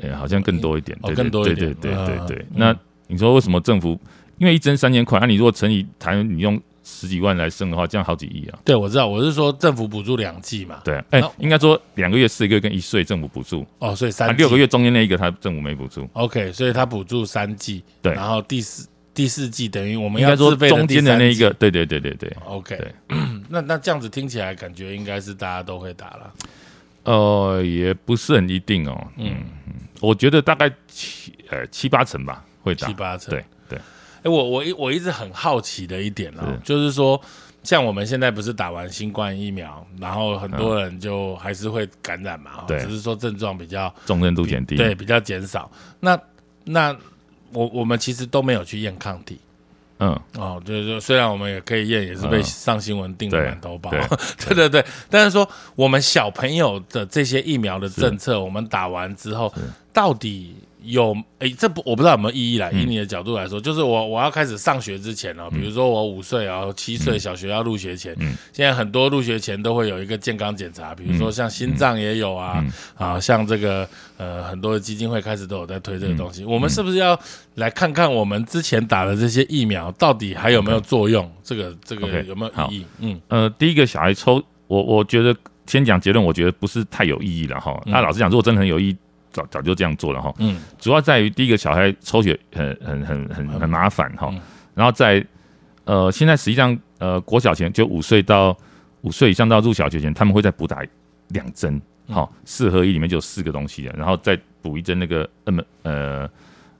[0.00, 2.74] 呃，好像更多一点，对，更多一点，对对对对，那。
[3.06, 3.98] 你说为什么政府？
[4.38, 8.58] 因为一针三千块，那你如果乘以台，你用十几万来生的话，这样好几亿啊！
[8.64, 10.80] 对，我知道，我是说政府补助两季嘛。
[10.84, 13.64] 对，哎，应该说两个月、四个月跟一岁政府补助。
[13.78, 16.08] 哦，所以三六个月中间那一个，他政府没补助。
[16.14, 17.80] OK，所以他补助三季。
[18.02, 21.48] 对，然后第四第四季等于我们要说中间的那一个。
[21.52, 22.36] 对对对对对。
[22.44, 22.76] OK，
[23.48, 26.34] 那那这样子听起来感觉应该是大家都会打了。
[27.04, 29.06] 呃，也不是很一定哦。
[29.16, 29.36] 嗯，
[30.00, 32.44] 我觉得大概七呃七八成吧。
[32.64, 33.78] 会七八成，对对，
[34.22, 37.20] 哎，我我一我一直很好奇的一点呢，就是说，
[37.62, 45.70] 像我们现在不是打完新冠疫苗，然后很多人就还是会感染嘛，只是说症状比较重症度减低，对，比较减少。
[46.00, 46.18] 那
[46.64, 46.96] 那
[47.52, 49.38] 我我们其实都没有去验抗体，
[49.98, 54.68] 嗯，哦，就是说，虽然我们也可以验，也是被上新闻订了满头包，对 对。
[54.70, 55.46] 对，但是说
[55.76, 59.52] 我们小朋友的这些疫苗的政策，我们打完之后
[59.92, 60.56] 到底？
[60.84, 62.70] 有诶，这不我不知道有没有意义啦。
[62.70, 68.14] 以你的角度来说，就是我我要开始上学之前哦，比如说我五岁啊、七岁小学要入学前，
[68.52, 72.64] 现在很多入学前都会有一个健康检查，比如说像心脏也有啊，
[72.96, 76.44] 啊，像这个呃很多的基金会开始都有在推这个东西。
[76.44, 77.18] 我们是不是要
[77.54, 81.30] 来看看我们之前打的这些疫苗到底还有没有作用？
[81.42, 82.86] 这个这个有没有意义？
[83.00, 85.34] 嗯呃，第一个小孩抽，我我觉得
[85.66, 87.80] 先讲结论，我觉得不是太有意义了哈。
[87.86, 88.96] 那老实讲，如果真的很有意义。
[89.34, 94.32] 早早就这样做了哈，嗯，主要在于第一个小孩抽血很很很很很麻烦哈，
[94.74, 95.22] 然后在
[95.84, 98.56] 呃现在实际上呃国小前就五岁到
[99.00, 100.82] 五岁以上到入小学前，他们会再补打
[101.30, 106.30] 两针，好四合一里面就有四个东西的，然后再补一针那个 M 呃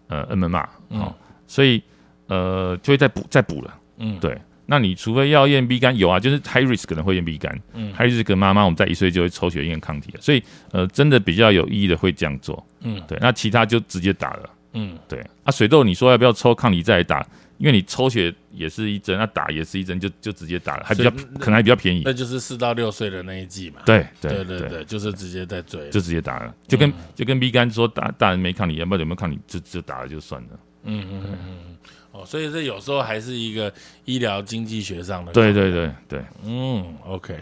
[0.06, 1.16] 呃 M M R，好，
[1.48, 1.82] 所以
[2.28, 4.40] 呃就会再补再补了，嗯，对。
[4.66, 17.26] 那你除非要验 B 肝，有啊，就是 high risk 可能会验 B 肝，嗯，high risk 妈妈我们在一岁就会抽血验抗体了，所以呃，真的比较有意义的会这样做，嗯，对，那其他就直接打了，嗯，对，啊，水痘你说要不要抽抗体再来打？
[17.56, 22.02] 因为你抽血也是一针，那打也是一针，就就直接打了，还比较可能还比较便宜。
[22.04, 30.48] 那就是四到六岁的那一季嘛，对对对对，就是直接在追，就直接打了，就跟就跟 B 肝说大大人没抗体，要不要有没有抗体，就就打了就算了，
[30.82, 31.76] 嗯嗯嗯嗯。
[32.14, 33.72] 哦，所以这有时候还是一个
[34.04, 35.32] 医疗经济学上的。
[35.32, 37.34] 对对对对，嗯，OK，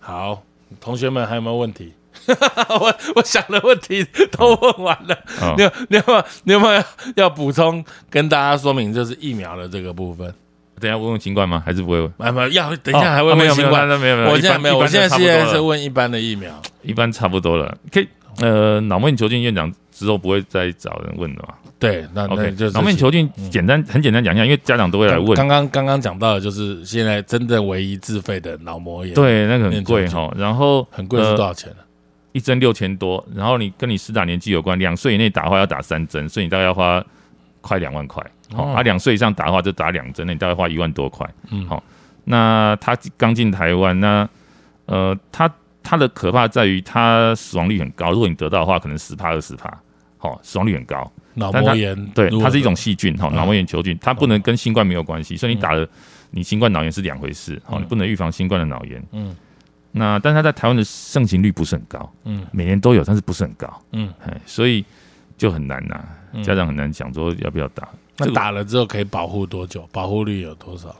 [0.00, 0.42] 好，
[0.80, 1.92] 同学们还有没有问题？
[2.26, 5.18] 我我想的问题都问完了。
[5.58, 6.82] 你有你有没有你有没有
[7.16, 10.32] 要补充跟大家说明，就是疫苗的这个部分？
[10.80, 11.62] 等下问问新冠吗？
[11.66, 12.34] 还是不会问？
[12.34, 13.86] 没有要等一下还会问新冠？
[13.86, 17.76] 没有没有，我现在没有，我现在现在是问一般的疫苗，一般差不多了。
[17.92, 18.08] 可以
[18.40, 21.54] 呃，脑膜炎球菌院长之后不会再找人问了嘛？
[21.78, 25.34] 对，那 OK，就是脑面球菌，简单很简单讲一下，因为家长都会来问。
[25.34, 30.32] 刚刚刚刚讲到的就是现在真正唯一自费的脑膜炎，对，那个很贵哈。
[30.36, 31.78] 然后很贵是多少钱呢？
[32.32, 33.24] 一针六千多。
[33.34, 37.04] 然后你跟你施打年纪有关，两岁以内打的话要打三针，所以你大概要花
[37.60, 38.24] 快两万块。
[38.54, 41.28] 好，他，两岁以上打的话就打两针，那你大概花一万多块。
[41.50, 41.82] 嗯，好。
[42.24, 44.26] 那他刚进台湾，那
[44.86, 45.52] 呃，他
[45.84, 48.10] 他的可怕在于它死亡率很高。
[48.10, 49.72] 如果你得到的话，可能十帕二十帕。
[50.16, 51.12] 好，死亡率很高。
[51.34, 55.86] 脑膜炎，对，它是一种细菌哈，嗯脑膜炎球菌，它不能跟新冠没有关系，所以你打了
[56.30, 59.00] 你新冠脑炎是两回事，好，嗯你不能预防新冠的脑炎。
[59.12, 59.36] 嗯
[59.96, 64.84] 那但是它在台湾的盛行率不是很高，嗯每年都有，但是不是很高，嗯，哎，所以
[65.36, 66.00] 就很难呐，
[66.32, 67.88] 嗯家长很难讲说要不要打。
[68.16, 69.86] 那打了之后可以保护多久？
[69.92, 70.94] 保护率有多少？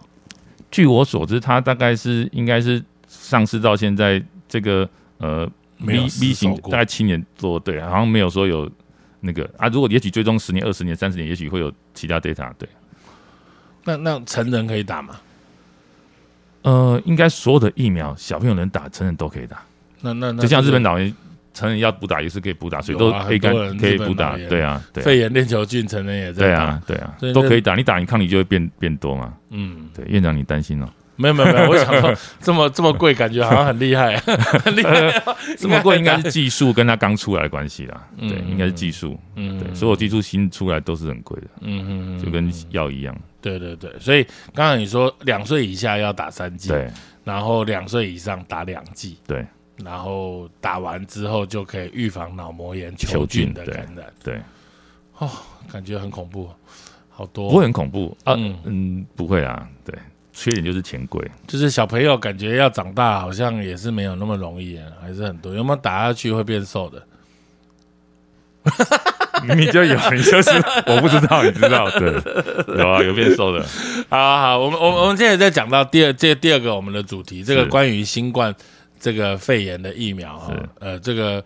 [0.70, 4.20] 据我所知，它大概是应该是上市到现在
[4.54, 4.88] 这个
[5.18, 8.70] 呃没有 B B 型大概七年多，对，好像没有说有
[9.18, 9.66] 那个啊。
[9.66, 12.68] 如果也许追踪十年、二十年、三十年，也许会有其他 data，对。
[13.82, 15.16] 那那成人可以打吗？
[16.62, 19.60] 呃，应该所有的疫苗，小朋友能打，成人都可以打。
[20.02, 21.12] 那那那就像日本老人，
[21.52, 26.80] 成人要补打也是可以补打，所以都可以干可以补打对啊，对啊，肺炎链球菌成人也在打。
[26.86, 27.74] 对啊，对啊都可以打。
[27.74, 29.34] 你打，你抗体就会变变多嘛。
[29.50, 30.88] 嗯，对，院长你担心哦？
[31.16, 34.16] 没有没有没有，我想说这么这么贵，感觉好像很厉害，
[34.64, 35.22] 很厉害。
[35.56, 38.08] 这么贵应该是技术跟它刚出来的关系啦。
[38.18, 39.18] 嗯对，应该是技术。
[39.36, 43.16] 嗯对，所有技术新出来都是很贵的，嗯嗯就跟药一样。
[43.40, 44.24] 对对对，所以
[44.54, 46.90] 刚刚你说两岁以下要打三剂，对
[47.24, 49.44] 然后两岁以上打两剂，对
[49.84, 54.40] 然后打完之后就可以预防脑膜炎球球菌菌的感染，对，
[55.18, 55.30] 哦
[55.70, 56.48] 感觉很恐怖，
[57.10, 57.50] 好多。
[57.50, 58.34] 不会很恐怖啊。
[58.38, 59.68] 嗯嗯，不会啊。
[59.84, 59.94] 对，
[60.34, 61.24] 缺点就是钱贵。
[61.46, 65.54] 就是小朋友感觉要长大，好像也是没有那么容易啊，还是很多。
[65.54, 67.02] 有没有打下去会变瘦的？
[69.46, 70.50] 明明就有，你就是
[70.86, 71.88] 我不知道，你知道？
[71.90, 72.12] 对，
[72.78, 73.62] 有啊，有变瘦的。
[74.08, 78.54] 好好好，我们我们我们现在在讲到第二这第二个我们的主题，这个是关于新冠
[78.98, 81.44] 这个肺炎的疫苗哈，呃，这个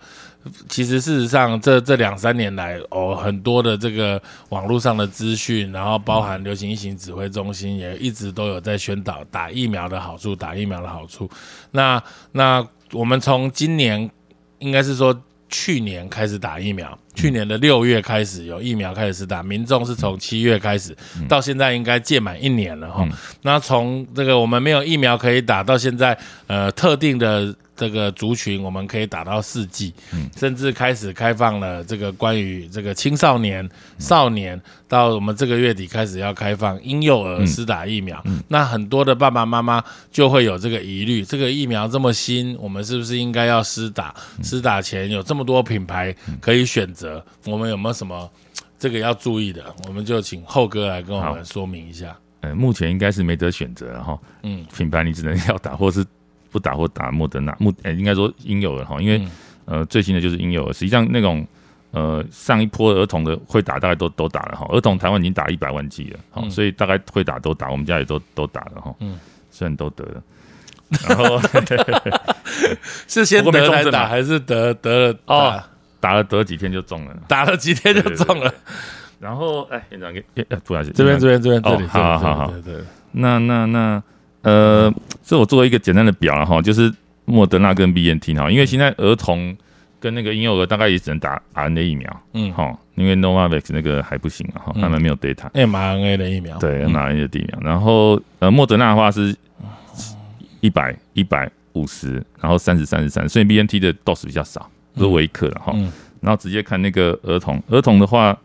[0.69, 11.29] 其实事实上这这两三年来哦，很多的这个网络上的资讯，然后包含流行疫情指挥中心也一直都有在宣导打疫苗的好处，打疫苗的好处。
[11.71, 14.11] 那那我们从今年
[14.59, 15.19] 应该是说。
[15.51, 20.95] 去年开始打疫苗，去年的六月开始有疫苗开始施打，民众是从七月开始，
[21.27, 23.03] 到现在应该届满一年了哈。
[23.03, 26.15] 嗯那从这个我们没有疫苗可以打到现在，
[26.49, 33.67] 呃，特定的这个族群我们可以打到四剂，嗯甚至开始开放了这个关于这个青少年、
[33.99, 38.21] 少年，到我们这个月底开始要开放婴幼儿施打疫苗。
[38.49, 44.13] 那很多的爸爸妈妈就会有这个疑虑：这个疫苗这么新，我们是不是应该要施打？
[44.43, 48.29] 施打前有这么多品牌可以选择，我们有没有什么
[48.77, 49.65] 这个要注意的？
[49.87, 52.17] 我们就请后哥来跟我们说明一下。
[52.41, 54.19] 呃，目前应该是没得选择了哈。
[54.43, 56.05] 嗯品牌你只能要打，或是
[56.51, 57.57] 不打或打莫德纳。
[57.59, 59.31] 莫呃，应该说婴幼儿哈，因为、嗯
[59.67, 60.73] 呃最新的就是婴幼儿。
[60.73, 61.47] 实际上那种
[61.91, 64.67] 呃上一波儿童的会打，大概都都打了哈。
[64.71, 68.95] 儿童台湾已经打一百万剂了，好、嗯所以大概会打都打，我们家也都都打了哈。
[69.01, 69.19] 嗯
[69.51, 70.23] 虽然都得了。
[71.07, 71.39] 然后
[73.07, 75.63] 是先得来打，还是得得了哦
[76.01, 78.51] 打了得几天就中了，打了几天就中了？
[79.21, 84.03] 然后哎，院长给，呃不好意思，这边这边这边这里，哦好好好对对对，那那那
[84.43, 86.93] 呃，这我做一个简单的表了哈，就是
[87.25, 89.57] 莫德纳跟 B N T 哈，因为现在儿童
[90.01, 94.81] 跟那个婴幼儿大概也只能打 RNA 疫苗，嗯，哈，因为 Novavax 那个还不行啊，哈，嗯。
[94.81, 96.93] 他们没有 data，mRNA 的疫苗，对嗯。
[96.93, 99.35] mRNA 的疫苗，然后呃莫德纳的话是
[100.61, 105.93] 一百一百五十，然后三十三十三，所以 B N T 的 dose 比较少，都是微克了哈，嗯。
[106.21, 108.37] 然后直接看那个儿童，儿童的话，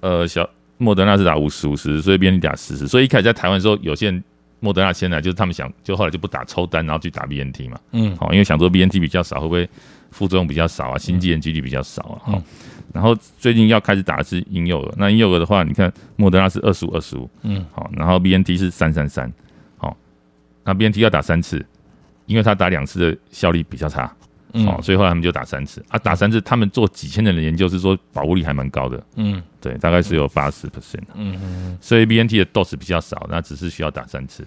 [0.00, 4.22] 呃，小莫德纳是打五十五十，所以 B N T 打四十，所以一开始在台湾的时候，有些人
[4.60, 8.16] 莫德纳先来，就是他们想，就后来就不打抽单，然后去打 B N T 嘛，嗯。
[8.16, 9.68] 好，因为想说 B N T 比较少，会不会
[10.10, 12.32] 副作用比较少啊，心肌炎几率比较少啊，好。
[12.38, 12.42] 嗯
[12.94, 17.64] 然后最近要开始打的是婴幼儿，那婴幼儿的话，你看莫德纳是二十五二十五，嗯。
[17.70, 19.30] 好，然后 B N T 是三三三，
[19.76, 19.94] 好，
[20.64, 21.64] 那 B N T 要打三次，
[22.24, 24.10] 因为他打两次的效力比较差，
[24.54, 24.66] 嗯。
[24.66, 25.84] 哦，所以后来他们就打三次。
[25.90, 34.46] 啊，打三次，他们做几千人的研究是说保护力还蛮高的，嗯对，大概是有八十 percent，嗯嗯，所以 B N T 的 dose 比较少，那只是需要打三次，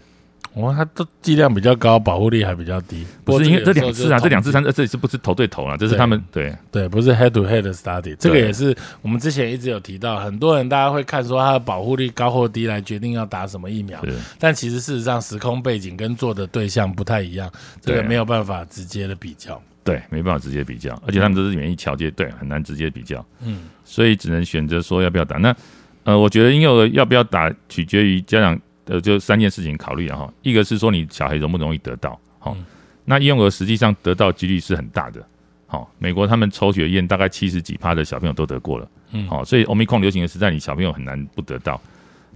[0.56, 5.78] 哇，它的剂量比较高，保护力还比较低，不是因为这两次啊，这两次次三次，这里是不是头对头啊？
[5.78, 6.54] 这是他们对。
[6.71, 14.13] 对，不是 head to head 的 study，这个也是我们之前一直有提到，很多人大家会看说它的保护力高或低来决定要打什么疫苗，是。
[14.39, 19.62] 但其实事实上时空背景跟做的对象不太一样，这个没有办法直接的比较。
[19.84, 23.63] 对，没办法直接比较，而且他们都是免疫桥接，对，很难直接比较，嗯。
[23.84, 25.38] 所以只能选择说要不要打。
[25.38, 25.56] 那
[26.04, 30.34] 呃，我觉得婴幼儿要不要打，取决于家长呃，就三件事情考虑啊哈。
[30.44, 32.65] 一个是说你小孩容不容易得到，好、嗯。
[33.06, 35.26] 那婴幼儿实际上得到几率是很大的，
[35.67, 39.28] 好、美国他们抽血验大概七十几趴的小朋友都得过了，嗯。
[39.28, 41.82] 好、所以 Omicron 流行的时代，你小朋友很难不得到。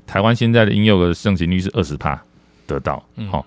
[0.07, 2.19] 台湾现在的婴幼儿盛行率是二十趴
[2.65, 3.29] 得到，嗯。
[3.29, 3.45] 好、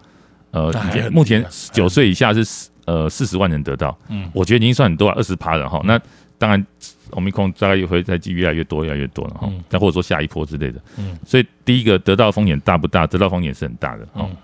[0.51, 0.73] 呃
[1.11, 5.81] 目前九岁以下是四呃四十万人得到，嗯我觉得已经算很多了，二十趴了哈。
[5.85, 6.01] 那
[6.39, 6.67] 当然，
[7.11, 9.49] 欧米空大概也会在越来越多，越来越多了哈。
[9.51, 10.81] 嗯再或者说下一波之类的。
[10.97, 13.07] 嗯所以第一个得到风险大不大？
[13.07, 14.05] 得到风险是很大的。
[14.15, 14.37] 哦嗯。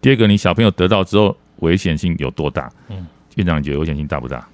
[0.00, 2.70] 第二个，你小朋友得到之后危险性有多大？
[2.88, 4.46] 嗯院长你觉得危险性大不大？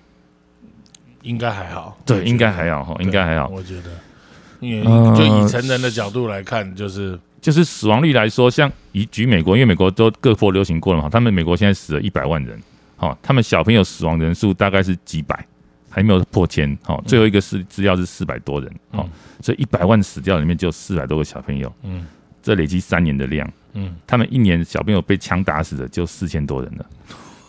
[1.23, 3.49] 应该还好，对，应该还好哈，应该还好。
[3.49, 3.91] 我觉得，
[4.61, 12.59] 因为呃就以成人的角度来看，就是就是死亡率来说，像以举美国，因为美国都各波流行过了嘛，他们美国现在死了一百万人，
[13.01, 15.47] 好、他们小朋友死亡人数大概是几百，
[15.89, 19.11] 还没有破千，好、最后一个是资料是四百多人，好、嗯。
[19.41, 22.07] 所以一百万死掉里面就有四百多个小朋友，嗯。
[22.43, 26.87] 这累积三年的量，嗯，他们一年小朋友被枪打死的就四千多人了，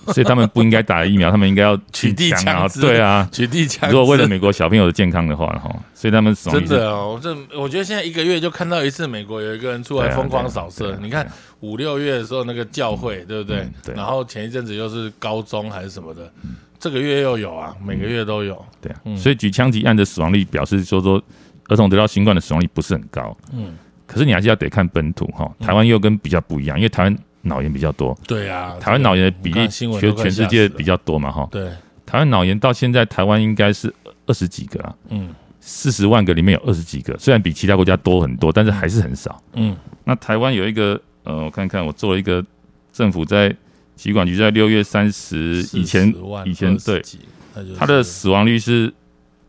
[0.08, 3.28] 所以他们不应该打疫苗，他们应该要取缔枪对啊。
[3.32, 3.90] 取缔枪。
[3.92, 10.98] 如果为了美国小朋友的健康的话，哈，所以他们真的哦，这我觉得现在一个月就看到一次，美国有一个人出来疯狂扫射。
[11.02, 11.28] 你看
[11.60, 16.32] 五六月的时候那个教会，对不对然后前一阵子又是高中还是什么的，
[16.80, 18.66] 这个月又有啊，每个月都有。
[18.82, 21.22] 对啊，嗯所以举枪击案的死亡率表示说说
[21.68, 23.76] 儿童得到新冠的死亡率不是很高，嗯，
[24.08, 31.70] 可是你还是要得看本土哈，台湾又跟比较不一样，因为台湾脑炎比较多，对啊，台湾脑炎的比例全全世界比较多嘛哈，对，
[32.06, 33.94] 台湾脑炎到现在台湾应该是
[34.26, 35.34] 二十几个啊，嗯。
[35.64, 39.40] 四十万个里面有二十几个，虽然比其他国家多很多，但是还是很少。
[39.54, 39.78] 嗯。
[40.06, 42.44] 那台湾有一个呃，我看看我做了一个
[42.92, 43.56] 政府在
[43.96, 46.12] 疾管局在六月三十以前
[46.46, 47.20] 以前20对几，
[47.54, 47.76] 那就是。
[47.76, 48.92] 它的死亡率是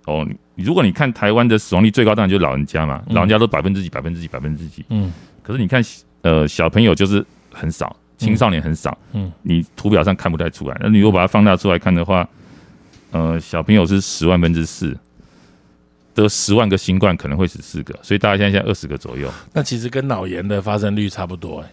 [0.05, 3.15] 哦，如果你看台湾的死亡率最高，当然就是老人家嘛，嗯。
[3.15, 4.85] 老人家都百分之几、百分之几、百分之几。
[4.91, 5.11] 嗯。
[5.43, 5.83] 可是你看
[6.21, 10.77] 呃小朋友就是很少，青少年很少，嗯你图表上看不太出来。
[10.81, 12.29] 那你如果把它放大出来看的话，
[13.11, 14.97] 呃，小朋友是十万分之四。
[16.15, 19.33] 得十万个新冠可能会死四个，所以大概现在现在二十个左右。
[19.55, 21.69] 那其实跟脑炎的发生率差不多哎，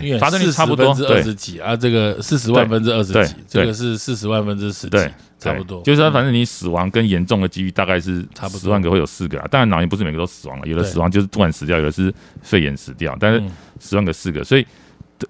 [0.00, 0.94] 因对，发生率差不多。
[1.08, 5.82] 二十几啊，这个四十万分之二十几，这个是四十万分之十几对，，差不多。
[5.82, 9.48] 就是说，反正你死亡跟严重的几率大概是差不多十万个会有四个啊。
[9.50, 13.50] 当然，脑炎不是每个都死亡了，有的死亡就是突然死掉，有的是肺炎死掉，但是嗯
[13.80, 14.64] 十万个四个，所以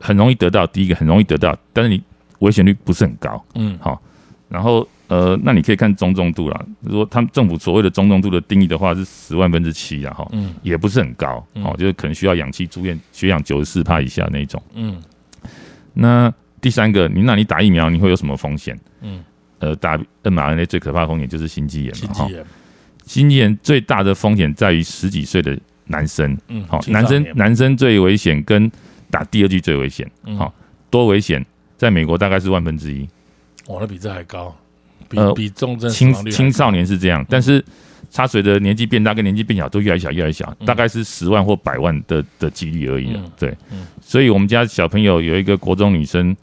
[0.01, 0.67] 很容易得到。
[0.67, 2.03] 第一个很容易得到，但是你
[2.41, 3.43] 危险率不是很高。
[3.55, 4.01] 嗯好，
[4.49, 6.65] 然后呃，那你可以看中重度啦。
[6.81, 14.61] 如果他们政府所谓的中重度的定义的话是十万分之七啊，哈，嗯也不是很高，嗯哦，就是可能需要氧气住院，血氧九十四帕以下那一种。
[14.75, 15.01] 嗯
[15.93, 18.77] 那第三个，你那你打疫苗你会有什么风险？
[19.03, 19.23] 嗯，
[19.59, 22.29] 呃，打 mRNA 最可怕的风险就是心肌炎嘛，哈
[23.07, 23.37] 心肌。
[23.37, 28.71] 炎，最大的风险在于十几岁的男生，嗯，好、男生男生最危险，跟
[29.11, 30.37] 打第二剂最危险，嗯。
[30.37, 30.53] 好、
[30.91, 31.45] 多危险？
[31.77, 33.07] 在美国大概是万分之一，
[33.67, 34.55] 哇，那比这还高，
[35.09, 37.63] 比呃比重症青青少年是这样，但是
[38.13, 40.67] 它随着年纪变大跟年纪变小都越来越小越来越小，嗯。
[40.67, 43.87] 大概是十万或百万的的几率而已对，嗯。
[44.01, 46.35] 所以我们家小朋友有一个国中女生，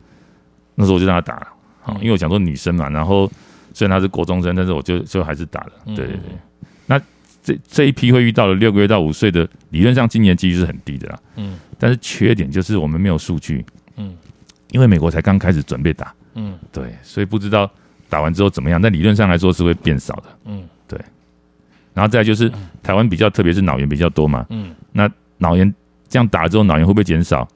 [0.75, 1.47] 那时候我就让她打了，
[1.81, 1.99] 好、嗯。
[2.01, 3.31] 因为我想说女生嘛，然后
[3.73, 5.71] 虽然她是国中生，但是我就就还是打了。
[5.85, 6.23] 嗯对对对，
[6.59, 6.70] 那
[7.43, 11.57] 这这一批会遇到的六个月到五岁的，理论上今年几率是很低的啦，嗯。
[11.79, 14.15] 但是缺点就是我们没有数据，嗯。
[14.71, 16.57] 因为美国才刚开始准备打，嗯。
[16.71, 17.69] 对，所以不知道
[18.09, 20.23] 打完之后怎么样，但理论上来说是会变少的。
[20.45, 20.63] 嗯。
[20.87, 20.99] 对。
[21.93, 22.51] 然后再来就是
[22.83, 24.73] 台湾比较，特别是脑炎比较多嘛，嗯。
[24.91, 25.73] 那脑炎
[26.07, 27.47] 这样打了之后，脑炎会不会减少？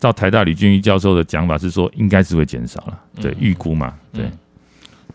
[0.00, 4.24] 照台大李俊一教授的讲法是说，应该是会减少了，对嗯，预估嘛，对。
[4.24, 4.32] 嗯，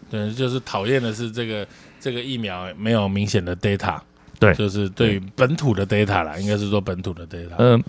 [0.10, 1.68] 对，就是讨厌的是这个
[2.00, 4.00] 这个疫苗没有明显的 data，
[4.40, 4.54] 对。
[4.54, 7.80] 就是对于本土的 data 啦，应该是说本土的 data，呃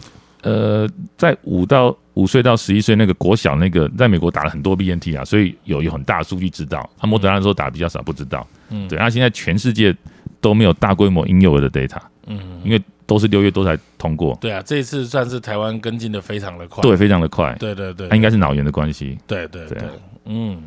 [0.43, 6.89] 呃，在五到五岁到十一岁那个国小那个，在美国打了很多 BNT 啊，所以有有很大的数据知道。
[6.99, 8.47] 他莫德纳的时候打得比较少，不知道。
[8.71, 8.89] 嗯。
[8.89, 9.95] 对，那现在全世界
[10.41, 17.55] 都没有大规模婴幼儿的 data，嗯，因为都是六月多才通过，对啊，这一次算是台湾跟进的非常的快，对，非常的快。
[17.59, 19.79] 对对对，它应该是脑炎的关系，对对对
[20.25, 20.63] 嗯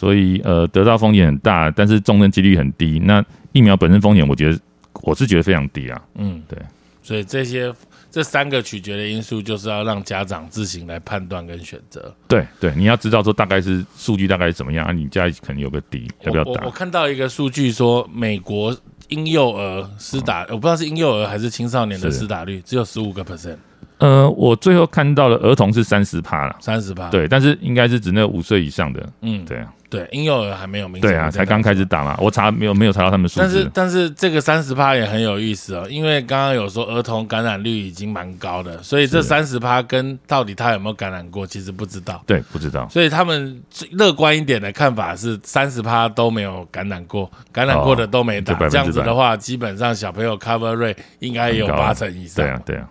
[0.00, 2.98] 所以呃得到风险很大，但是重症几率很低。
[3.04, 4.58] 那疫苗本身风险，我觉得
[5.02, 6.02] 我是觉得非常低啊。
[6.14, 6.58] 嗯，对，
[7.02, 7.70] 所以这些
[8.10, 12.14] 这三个取决的因素，就是要让家长自行来判断跟选择。
[12.26, 16.70] 对对，你要知道说大概是数据大概是怎么样啊，你家里可能有个底，要不要打我我我？
[16.70, 18.74] 看到一个数据说，美国
[19.08, 23.58] 婴幼儿施打，我不知道是婴幼儿还是青少年的施打率只有十五个 percent，
[23.98, 26.56] 呃，我最后看到的儿童是三十趴了。
[26.58, 42.22] 三十趴。，对，但是应该是指那五岁以上的，嗯，对啊，对，婴幼儿还没有明显对啊，才刚开始打嘛，我查没有没有查到他们数但是，但是这个三十趴也很有意思哦，因为刚刚有说儿童感染率已经蛮高的，所以这三十趴跟到底他有没有感染过，其实不知道。
[42.24, 48.54] 对，不知道，所以他们最乐观一点的看法是，三十趴都没有感染过，感染过的都没打。
[48.68, 52.44] 这样子的话，基本上小朋友 cover rate 应该也有八成以上。
[52.44, 52.88] 对啊，对啊，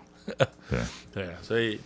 [1.14, 1.80] 对啊， 所以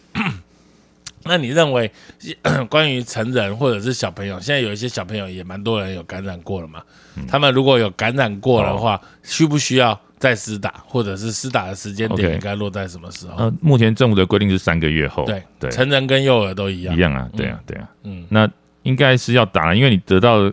[1.24, 1.90] 那你认为
[2.68, 6.82] 关于成人或者是小朋友，现在有一些小朋友也蛮多人有感染过了嘛？
[7.26, 13.36] 他们如果有感染过的话，需不需要再施打，或者是施打的时间点应该落在什么时候？
[13.44, 16.94] 呃，目前政府的规定是三个月后，对对，成人跟幼儿都一样。
[16.96, 16.98] 一。
[16.98, 18.26] 样啊，对啊，对啊，嗯。
[18.28, 18.48] 那
[18.82, 20.52] 应该是要打了，因为你得到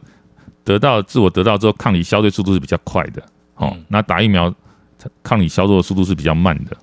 [0.64, 3.22] 得到自我得到之后，抗体消退速度是比较快的，
[3.56, 3.86] 哦，嗯。
[3.90, 4.54] 那打疫苗
[5.22, 6.78] 抗体消退的速度是比较慢的，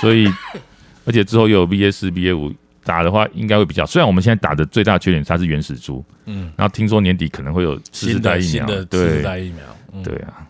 [0.00, 0.28] 所以
[1.06, 2.52] 而且之后又有 BA 四、BA 五
[2.86, 3.84] 打的话，应该会比较。
[3.84, 10.46] 虽然我们现在打的最大缺点它是原始株，嗯，然后听说年底可能会有次世代疫苗，新的次世代疫苗，嗯对啊。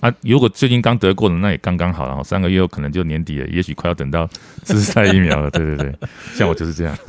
[0.00, 4.28] 啊，如果最近刚得过的，那也刚刚好，然后三个月后可能就年底了，也许快要等到
[4.62, 5.48] 次世代疫苗了。
[5.52, 5.94] 对对对，
[6.34, 6.98] 像我就是这样。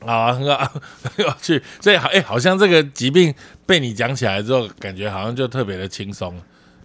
[0.00, 1.62] 好啊，很好，很有趣。
[1.80, 3.34] 所以好，哎、好像这个疾病
[3.66, 6.34] 被你讲起来之后，感觉好像就特别的轻松，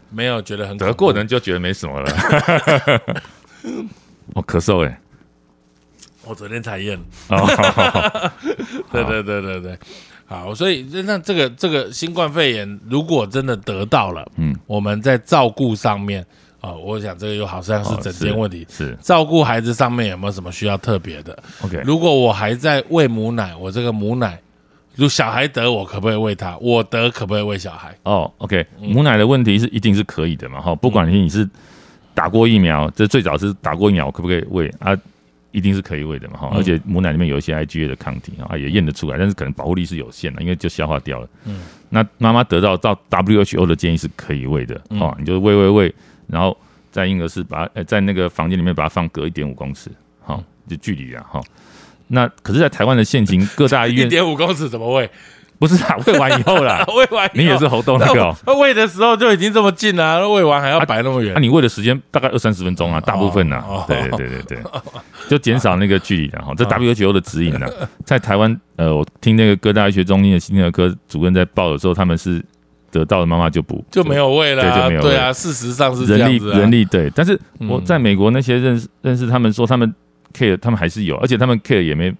[0.10, 2.12] 没有觉得很得过的人就觉得没什么了。
[4.36, 5.00] 我咳嗽哎、
[6.28, 7.00] 我昨天才验，
[7.30, 8.32] 哦，
[8.92, 9.80] 对对对对对，
[10.26, 16.26] 好，所以那这个这个新冠肺炎，如果真的得到了，嗯，我们在照顾上面，
[16.62, 18.66] 哦，我想这个又好像是哦整件问题。
[18.70, 24.40] 是照顾孩子上面有没有什么需要特别的？OK，如果我还在喂母奶，我这个母奶，
[24.96, 26.58] 如小孩得，我可不可以喂他？
[26.58, 27.96] 我得可不可以喂小孩？
[28.02, 31.48] 哦，OK，嗯母奶的问题是一定是可以的嘛，哈，不管你是
[32.16, 34.98] 打过疫苗，这最早是打过疫苗，可不可以喂啊？
[35.56, 41.28] 一定是可以喂的嘛，哈，嗯而且母奶里面有一些 IgA 的抗体啊，也验得出来，但是可能保护力是有限的，因为就消化掉了。
[41.46, 45.96] 嗯，那妈妈得到到 WHO 的建议是可以喂的，嗯哦，你就喂喂喂，
[46.28, 46.56] 然后
[46.92, 49.90] 在婴儿室把呃在那个房间里面把它放隔一点五公尺，
[50.22, 51.42] 好，就距离啊，哈。
[52.08, 55.10] 那可是，在台湾的现行各大医院 一点五公尺怎么喂？
[55.58, 57.44] 不是啊，喂完以后啦， 喂完以后。
[57.44, 58.36] 你也是喉动那个哦。
[58.60, 61.34] 喂的时候就已经这么近了、那喂完还要摆那么远。
[61.34, 61.40] 那、？
[61.40, 63.86] 你喂的时间大概二三十分钟啊，大部分呢、哦。
[63.88, 64.58] 对对对对。
[64.58, 64.64] 对，
[65.30, 66.54] 就减少那个距离了哈。
[66.58, 67.68] 这 WHO 的指引呢，
[68.06, 72.44] 在台湾呃，我听那个各大医学中心的心内科主任在报的时候，他们是
[72.92, 73.84] 得到的妈妈就补。
[73.90, 75.10] 就没有喂了、啊，对就没有喂。
[75.10, 76.60] 对啊，事实上是这人力样子、啊。
[76.60, 77.40] 人力对，但是
[77.70, 77.86] 我嗯。
[77.86, 79.94] 在美国那些认识认识他们说他们
[80.34, 82.14] care 他们还是有，而且他们 care 也没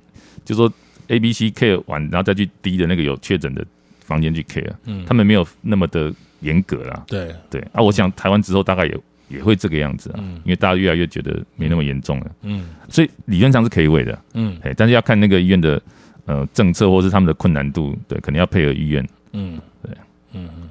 [0.46, 0.72] 就说
[1.08, 3.66] A B C care 完，然后再去 D 的那个有确诊的
[4.00, 5.06] 房间去 care，嗯。
[5.06, 7.04] 他们没有那么的严格啦。
[7.08, 8.98] 对，对啊，我想台湾之后大概也
[9.30, 10.36] 也会这个样子啊，嗯。
[10.44, 12.66] 因为大家越来越觉得没那么严重了，嗯。
[12.90, 14.58] 所以理论上是可以喂的，嗯。
[14.64, 15.82] 哎，但是要看那个医院的
[16.26, 19.08] 呃政策或是他们的困难度，对，可能要配合医院。
[19.34, 19.92] 嗯，对，
[20.34, 20.70] 嗯嗯。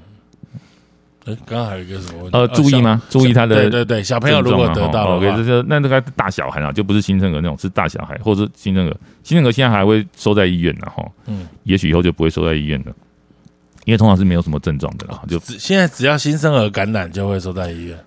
[1.27, 2.37] 哎，刚刚还有一个什么问题？
[2.37, 3.03] 呃，注意吗？
[3.09, 8.97] 注意他的对对对，小朋友如果得到了 OK，话这，就那那个大小孩啊，就不是新生儿那种，是大小孩，或者是新生儿。
[9.23, 12.93] 新生儿现在还会收在医院呢，哈，嗯，也许以后就不会收在医院了，
[13.87, 17.99] 因为通常是没有什么症状的啦，就只现在只要新生儿感染就会收在医院。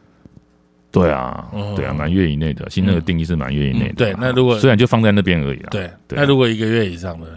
[0.91, 3.95] 对啊嗯，对啊，满月以内的，新生儿定义是满月以内的嗯。
[3.95, 7.28] 对那如果虽然就放在那边而已啦，对，对那如果一个月以上的，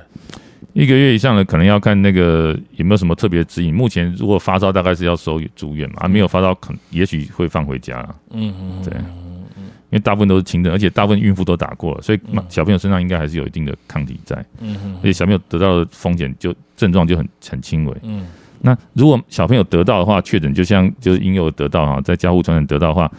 [0.73, 3.75] 一个月以上的可能要看那个有没有什么特别指引。
[3.75, 8.15] 目前如果发烧，大概是要收住院嘛，啊，没有发烧，可也许会放回家啦。
[8.31, 17.97] 嗯嗯，对，因为大部分都是轻症，而且大部分孕妇都打过了，所以嗯小朋友身上应该还是有一定的抗体在，嗯嗯而且小朋友得到的风险就症状就很很轻微。
[18.03, 18.27] 嗯
[18.63, 23.11] 那如果小朋友得到的话，确诊就像就是婴幼儿得到哈，在交互传染得到的话，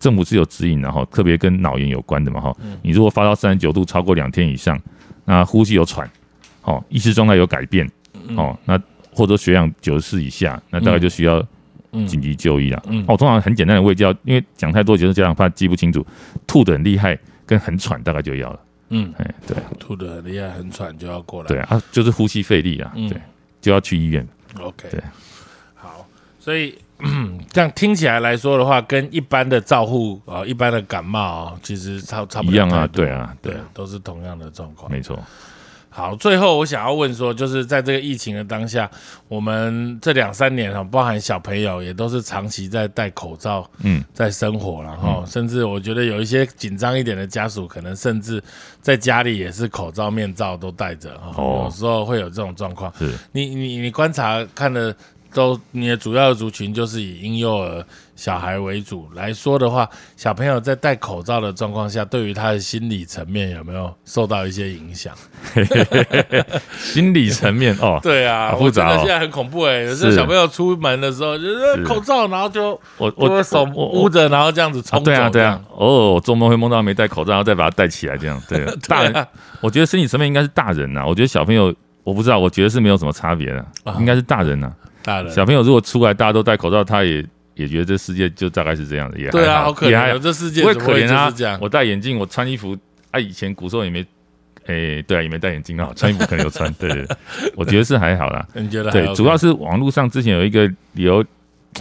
[0.00, 2.56] 政府是有指引的哈，特别跟脑炎有关的嘛哈。
[2.64, 4.80] 嗯你如果发到三十九度超过两天以上，
[5.26, 6.10] 那呼吸有喘，
[6.66, 7.90] 哦，意识状态有改变，
[8.28, 8.80] 嗯哦，那
[9.12, 11.44] 或者血氧九十四以下，那大概就需要
[11.92, 12.82] 嗯紧急就医了。
[12.88, 16.04] 嗯哦，通常很简单的胃教，因为讲太多，就是家长怕记不清楚，
[16.46, 18.60] 吐的很厉害跟很喘大概就要了。
[18.90, 21.48] 嗯，哎，对吐的很厉害，很喘就要过来。
[21.48, 23.20] 对啊，就是呼吸费力啊，嗯对，
[23.60, 24.26] 就要去医院。
[24.60, 25.02] OK，对，
[25.74, 26.06] 好，
[26.38, 26.78] 所以
[27.52, 34.90] 这样听起来来说的话，跟一般的照护啊、呃一般的感冒啊、其实差差不多一样啊对啊对都是同样的状况。
[34.90, 35.18] 没错，
[35.96, 38.88] 好，最后我想要问说，就是在这个疫情的当下，
[39.28, 48.44] 我们这两三年哈，包含小朋友也都是长期在戴口罩嗯，在生活，然后甚至我觉得有一些紧张一点的家属，可能甚至
[48.82, 51.62] 在家里也是口罩、面罩都戴着哈，哦。
[51.64, 52.92] 有时候会有这种状况。
[52.98, 53.10] 是。
[53.32, 54.94] 你你你观察看的
[55.34, 59.08] 都，你的主要的族群就是以婴幼儿小孩为主。
[59.14, 65.14] 来说的话，小朋友在戴口罩的状况下，对于他的心理层面有没有受到一些影响？
[66.78, 68.92] 心理层面哦， 对啊，好复杂哦。
[68.92, 71.84] 我觉得现在很恐怖哎、有时候小朋友出门的时候就是是。
[71.84, 75.60] 口罩，然后就我我我手我捂着，然后这样子啊冲走、对啊对啊。
[75.76, 78.64] 偶尔做梦会梦到没戴口罩，然后再把它戴起来，这样对。
[78.88, 79.26] 大人
[79.60, 84.72] 我觉得心理层面应该是大人呐，我觉得小朋友我不知道，我觉得是没有什么差别的啊，应该是大人呐。
[85.06, 91.58] 大人小朋友如果出来大家都戴口罩，他也也觉得这世界就大概是这样的，也还对啊，好可怜哦，这世界不会怎么会可怜啊。
[91.62, 92.76] 我戴眼镜，我穿衣服
[93.12, 94.04] 啊，以前古时候也没，
[94.66, 97.16] 诶，对啊，也没戴眼镜啊，穿衣服可能有穿，对对对，
[97.54, 98.44] 我觉得是还好啦。
[98.54, 99.06] 你觉得对？
[99.14, 101.24] 主要是网络上之前有一个理由，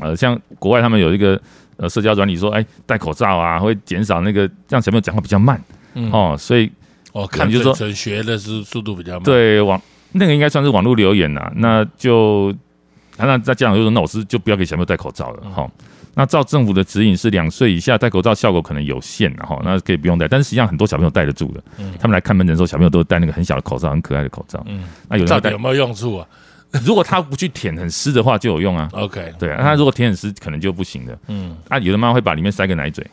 [0.02, 1.42] 呃，像国外他们有一个
[1.78, 5.60] 呃社交软体说，哎，戴口罩啊会减少那个让小朋友讲话比较慢
[5.96, 6.72] 嗯哦，所以
[7.12, 12.56] 哦看就说学的是速度比较慢。，对网那个应该算是网络留言呐、那就
[13.18, 15.52] 那那家长就说，那我是就不要给小朋友戴口罩了嗯。
[15.52, 15.72] 哈、
[16.14, 21.64] 那照政府的指引是两岁以下戴口罩效果可能有限然后那可以不用戴，但是实际上很多小朋友戴得住的。
[21.78, 21.94] 嗯。
[22.00, 24.64] 他们来看门诊的时候，小朋友都戴那个很小的口罩，很可爱的口罩。
[24.68, 26.28] 嗯，那有人戴到底有，没有用处啊？
[26.84, 28.90] 如果他不去舔很湿的话就有用啊。
[28.92, 31.18] ？OK，对啊，那他如果舔很湿可能就不行的。
[31.28, 31.56] 嗯。
[31.70, 33.06] 啊，有的妈妈会把里面塞个奶嘴。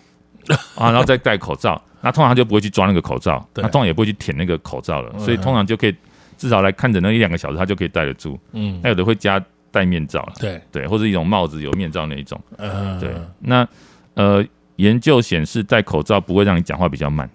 [0.75, 3.63] 啊，然后再戴口罩，那通常他就不会去抓那个口罩，对。
[3.63, 5.21] 那通常也不会去舔那个口罩了，嗯。
[5.21, 5.95] 所以通常就可以
[6.37, 8.37] 至少来看诊那一两个小时，他就可以戴得住。
[8.53, 8.81] 嗯。
[8.83, 9.41] 那，有的会加
[9.73, 13.11] 戴面罩了，对，对，或者一种帽子有面罩那一种，嗯，对。
[13.41, 13.67] 那
[14.15, 14.45] 呃，
[14.77, 17.29] 研究显示戴口罩不会让你讲话比较慢，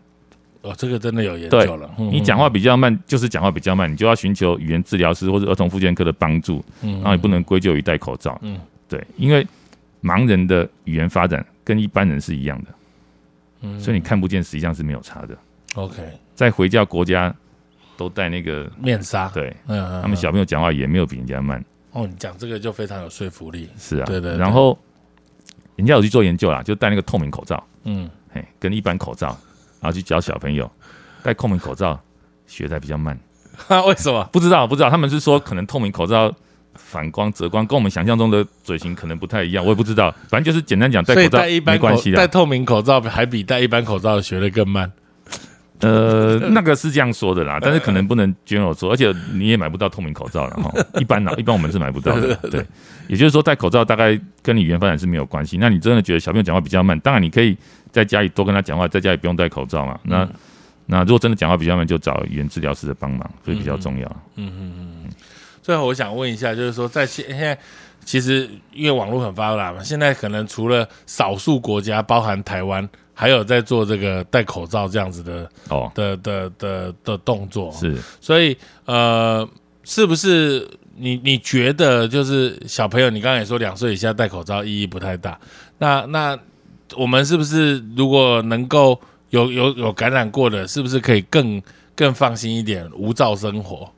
[0.61, 1.89] 哦，这个真的有研究了。
[1.97, 6.93] 嗯你讲话，比较慢就是讲话比较慢，你就要寻求语言治疗师或者儿童复健科的帮助，嗯。
[7.01, 8.59] 然后你不能归咎于戴口罩，嗯。
[8.87, 9.45] 对，因为
[10.01, 12.69] 盲人的语言发展跟一般人是一样的，
[13.61, 13.79] 嗯。
[13.79, 15.35] 所以你看不见实际上是没有差的。
[15.75, 15.95] OK
[16.35, 17.33] 在回教国家
[17.97, 21.63] 都戴那个，面纱，对嗯，嗯，他们小朋友讲话也没有比人家慢，
[21.97, 23.67] 哦，你讲这个就非常有说服力。
[23.75, 24.77] 是啊，对对对然后
[25.75, 29.29] 人家有去做研究啦，就戴那个透明口罩，嗯，嘿，跟一般口罩，
[29.81, 30.69] 然后去教小朋友
[31.23, 31.99] 戴透明口罩
[32.45, 33.17] 学的比较慢。
[33.67, 34.23] 哈，为什么？
[34.31, 36.31] 不知道，不知道，他们是说可能透明口罩
[36.75, 40.13] 反光、折光跟我们想象中的嘴型可能不太一样，我也不知道。
[40.29, 42.17] 反正就是简单讲，戴口罩戴一般口没关系的。
[42.17, 44.91] 戴透明口罩还比戴一般口罩学的更慢。
[45.79, 50.71] 呃， 那个是这样说的啦，但是可能不能 general 说，而且你也买不到透明口罩了哈。
[50.99, 52.35] 一般啦，一般我们是买不到的。
[52.49, 52.65] 对，
[53.07, 55.57] 也就是说戴口罩大概跟你语言发展是没有关系。
[55.59, 57.55] 那你真的觉得小朋友讲话比较慢，当然你可以
[57.91, 59.99] 在家里多跟他讲话，在家里不用戴口罩嘛。
[60.03, 60.27] 那、
[60.87, 64.07] 那如果真的讲话比较慢，就找语言治疗师的帮忙，所以比较重要。
[64.35, 65.11] 嗯嗯嗯
[65.61, 67.57] 最后我想问一下，就是说在现现在，
[68.03, 72.87] 其实因为网络很发达嘛，现在可能除了少数国家，包含台湾，
[73.19, 77.71] 还有在做这个戴口罩这样子的哦，的的的的动作。
[77.71, 77.97] 是。
[78.21, 78.55] 所以
[78.85, 79.47] 呃，
[79.83, 85.39] 是不是你你觉得就是小朋友，你刚才也说两岁以下戴口罩意义不太大，
[85.79, 86.37] 那那
[86.95, 89.01] 我们是不是如果能够
[89.31, 91.59] 有有有感染过的，是不是可以更
[91.95, 93.91] 更放心一点，无照生活？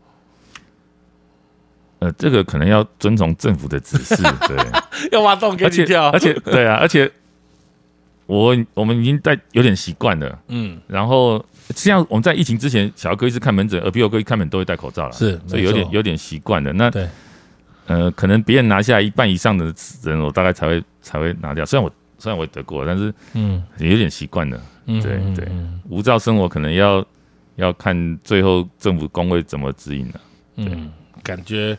[1.99, 4.15] 呃，这个可能要遵从政府的指示，
[4.47, 4.57] 对，
[5.11, 7.11] 要挖洞给而且你跳，而且对啊，而且
[8.30, 16.71] 我我们已经在有点习惯了，嗯，然后实际上我们在疫情之前，小儿科医师看门诊，耳鼻喉科医看门都会戴口罩了，是，所以有点有点习惯了。
[16.71, 17.09] 那对，
[17.88, 19.73] 呃，可能别人拿下一半以上的
[20.03, 21.65] 人，我大概才会才会拿掉。
[21.65, 24.61] 虽然我虽然我也得过，但是嗯也有点习惯了。
[24.86, 27.03] 嗯，对嗯对嗯无照生活可能要
[27.55, 30.21] 要看最后政府工会怎么指引了。
[30.57, 30.91] 嗯，
[31.23, 31.75] 感觉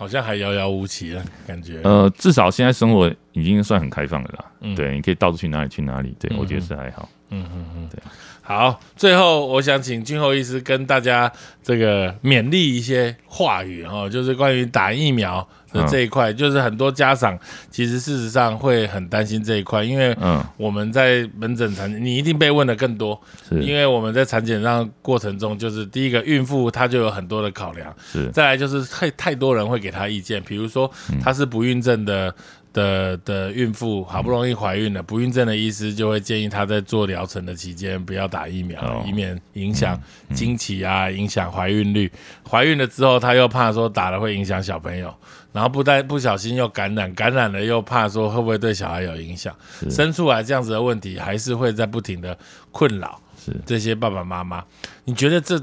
[0.00, 4.44] 好像还遥遥无期了，感觉，呃，至少现在生活已经算很开放了啦。
[4.62, 6.16] 嗯对，你可以到处去哪里去哪里。
[6.18, 7.06] 对，嗯我觉得是还好。
[7.28, 8.00] 嗯嗯嗯，对。
[8.40, 11.30] 好，最后我想请君厚医师跟大家
[11.62, 17.38] 这个勉励一些话语哦，就是关于打疫苗的这一块，就是很多家长
[17.70, 28.28] 其实事实上会很担心这一块，因为嗯，我们在门诊产，你一定被问的更多，因为我们在产检上过程中，就是第一个孕妇她就有很多的考量，是。
[28.30, 30.90] 再来就是太太多人会给她意见，比如说
[31.22, 32.34] 她是不孕症的。
[32.72, 40.00] 的的孕妇好不容易怀孕了，不孕症的医师就会建议她在做疗程的期间不要打疫苗，哦以免影响
[40.34, 42.10] 经期啊，影响怀孕率。
[42.48, 45.12] 怀孕了之后，她又怕说打了会影响小朋友，
[45.52, 49.54] 然后不但不小心又感染，感染了又怕说会不会对小孩有影响，
[49.90, 52.38] 生出来这样子的问题，还是会在不停的
[52.70, 53.54] 困扰是。
[53.66, 54.64] 这些爸爸妈妈。
[55.04, 55.60] 你觉得这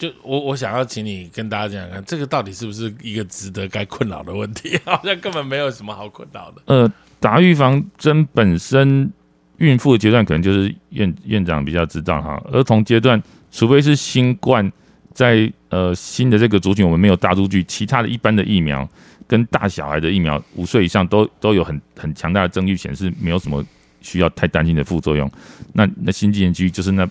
[0.00, 4.80] 就我我想要请你跟大家讲讲看，这个到底是不是一个值得该困扰的问题？
[4.86, 6.62] 好像根本没有什么好困扰的。
[6.64, 6.90] 呃，
[7.20, 9.12] 打预防针本身，
[9.58, 12.42] 孕妇阶段可能就是院院长比较知道哈。
[12.50, 13.22] 儿童阶段，
[13.52, 14.72] 除非是新冠，
[15.12, 18.88] 在呃新的这个族群我们没有大数据，其他的一般的疫苗
[19.26, 23.62] 跟大小孩的疫苗，五岁以上都都有很很强大的证据显示没有什么
[24.00, 25.30] 需要太担心的副作用。
[25.74, 27.06] 那那新纪元几率就是那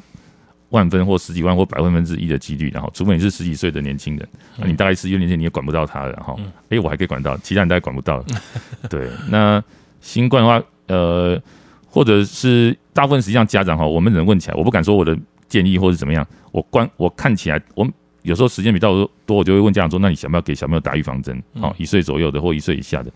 [0.69, 6.39] 万分或十几万或百万分之一的几率，然后除非你是十几岁的年轻人，那你大概十几年前你也管不到他了，然后，
[6.69, 8.25] 哎、我还可以管到，其他人大概管不到了。
[8.89, 9.63] 对，那
[10.01, 11.41] 新冠的话，呃，
[11.87, 15.17] 或者是大部分实际上家长哈，我们能问起来，我不敢说我的
[15.47, 17.87] 建议或者怎么样，我观我看起来，我
[18.21, 18.93] 有时候时间比较
[19.25, 21.41] 多，我就会问家长说，那你想不要给小朋友打预防针？
[21.61, 23.11] 哦，一岁左右的或一岁以下的，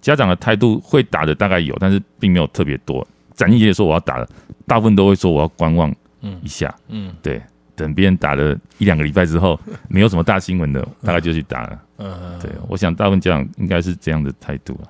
[0.00, 3.06] 家长的态度会打的大概有，但是并没有特别多。
[3.34, 4.26] 展毅也说我要打了，
[4.66, 5.94] 大部分都会说我要观望，
[6.42, 7.14] 一下，嗯。
[7.22, 7.42] 对，
[7.74, 9.58] 等别人打了一两个礼拜之后，
[9.88, 11.82] 没有什么大新闻的， 大概就去打了。
[11.98, 14.84] 嗯，对，我想大部分家长应该是这样的态度啊。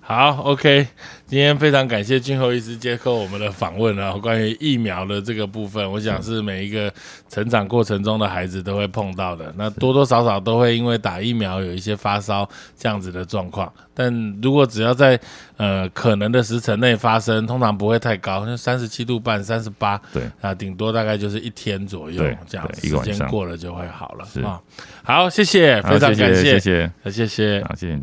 [0.00, 0.86] 对，好，OK，
[1.26, 6.92] 今天非常感谢俊后医师接受我们的访问啊，关于疫苗的这个部分，我想是每一个
[7.28, 15.18] 成长过程中的孩子都会碰到的，那多多少少都会因为打疫苗有一些发烧这样子的状况，但如果只要在
[15.56, 20.22] 呃可能的时辰内发生，通常不会太高，像三十七度半、三十八，对。
[20.40, 24.40] 啊，顶多大概就是一天左右这样，时间过了就会好了是。
[24.40, 24.60] 啊。
[25.04, 26.90] 好，谢谢，非常感谢谢，谢。
[27.04, 27.64] 谢，谢谢。
[27.68, 28.00] 好，谢谢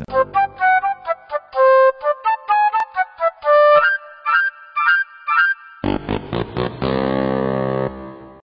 [5.88, 6.17] 你。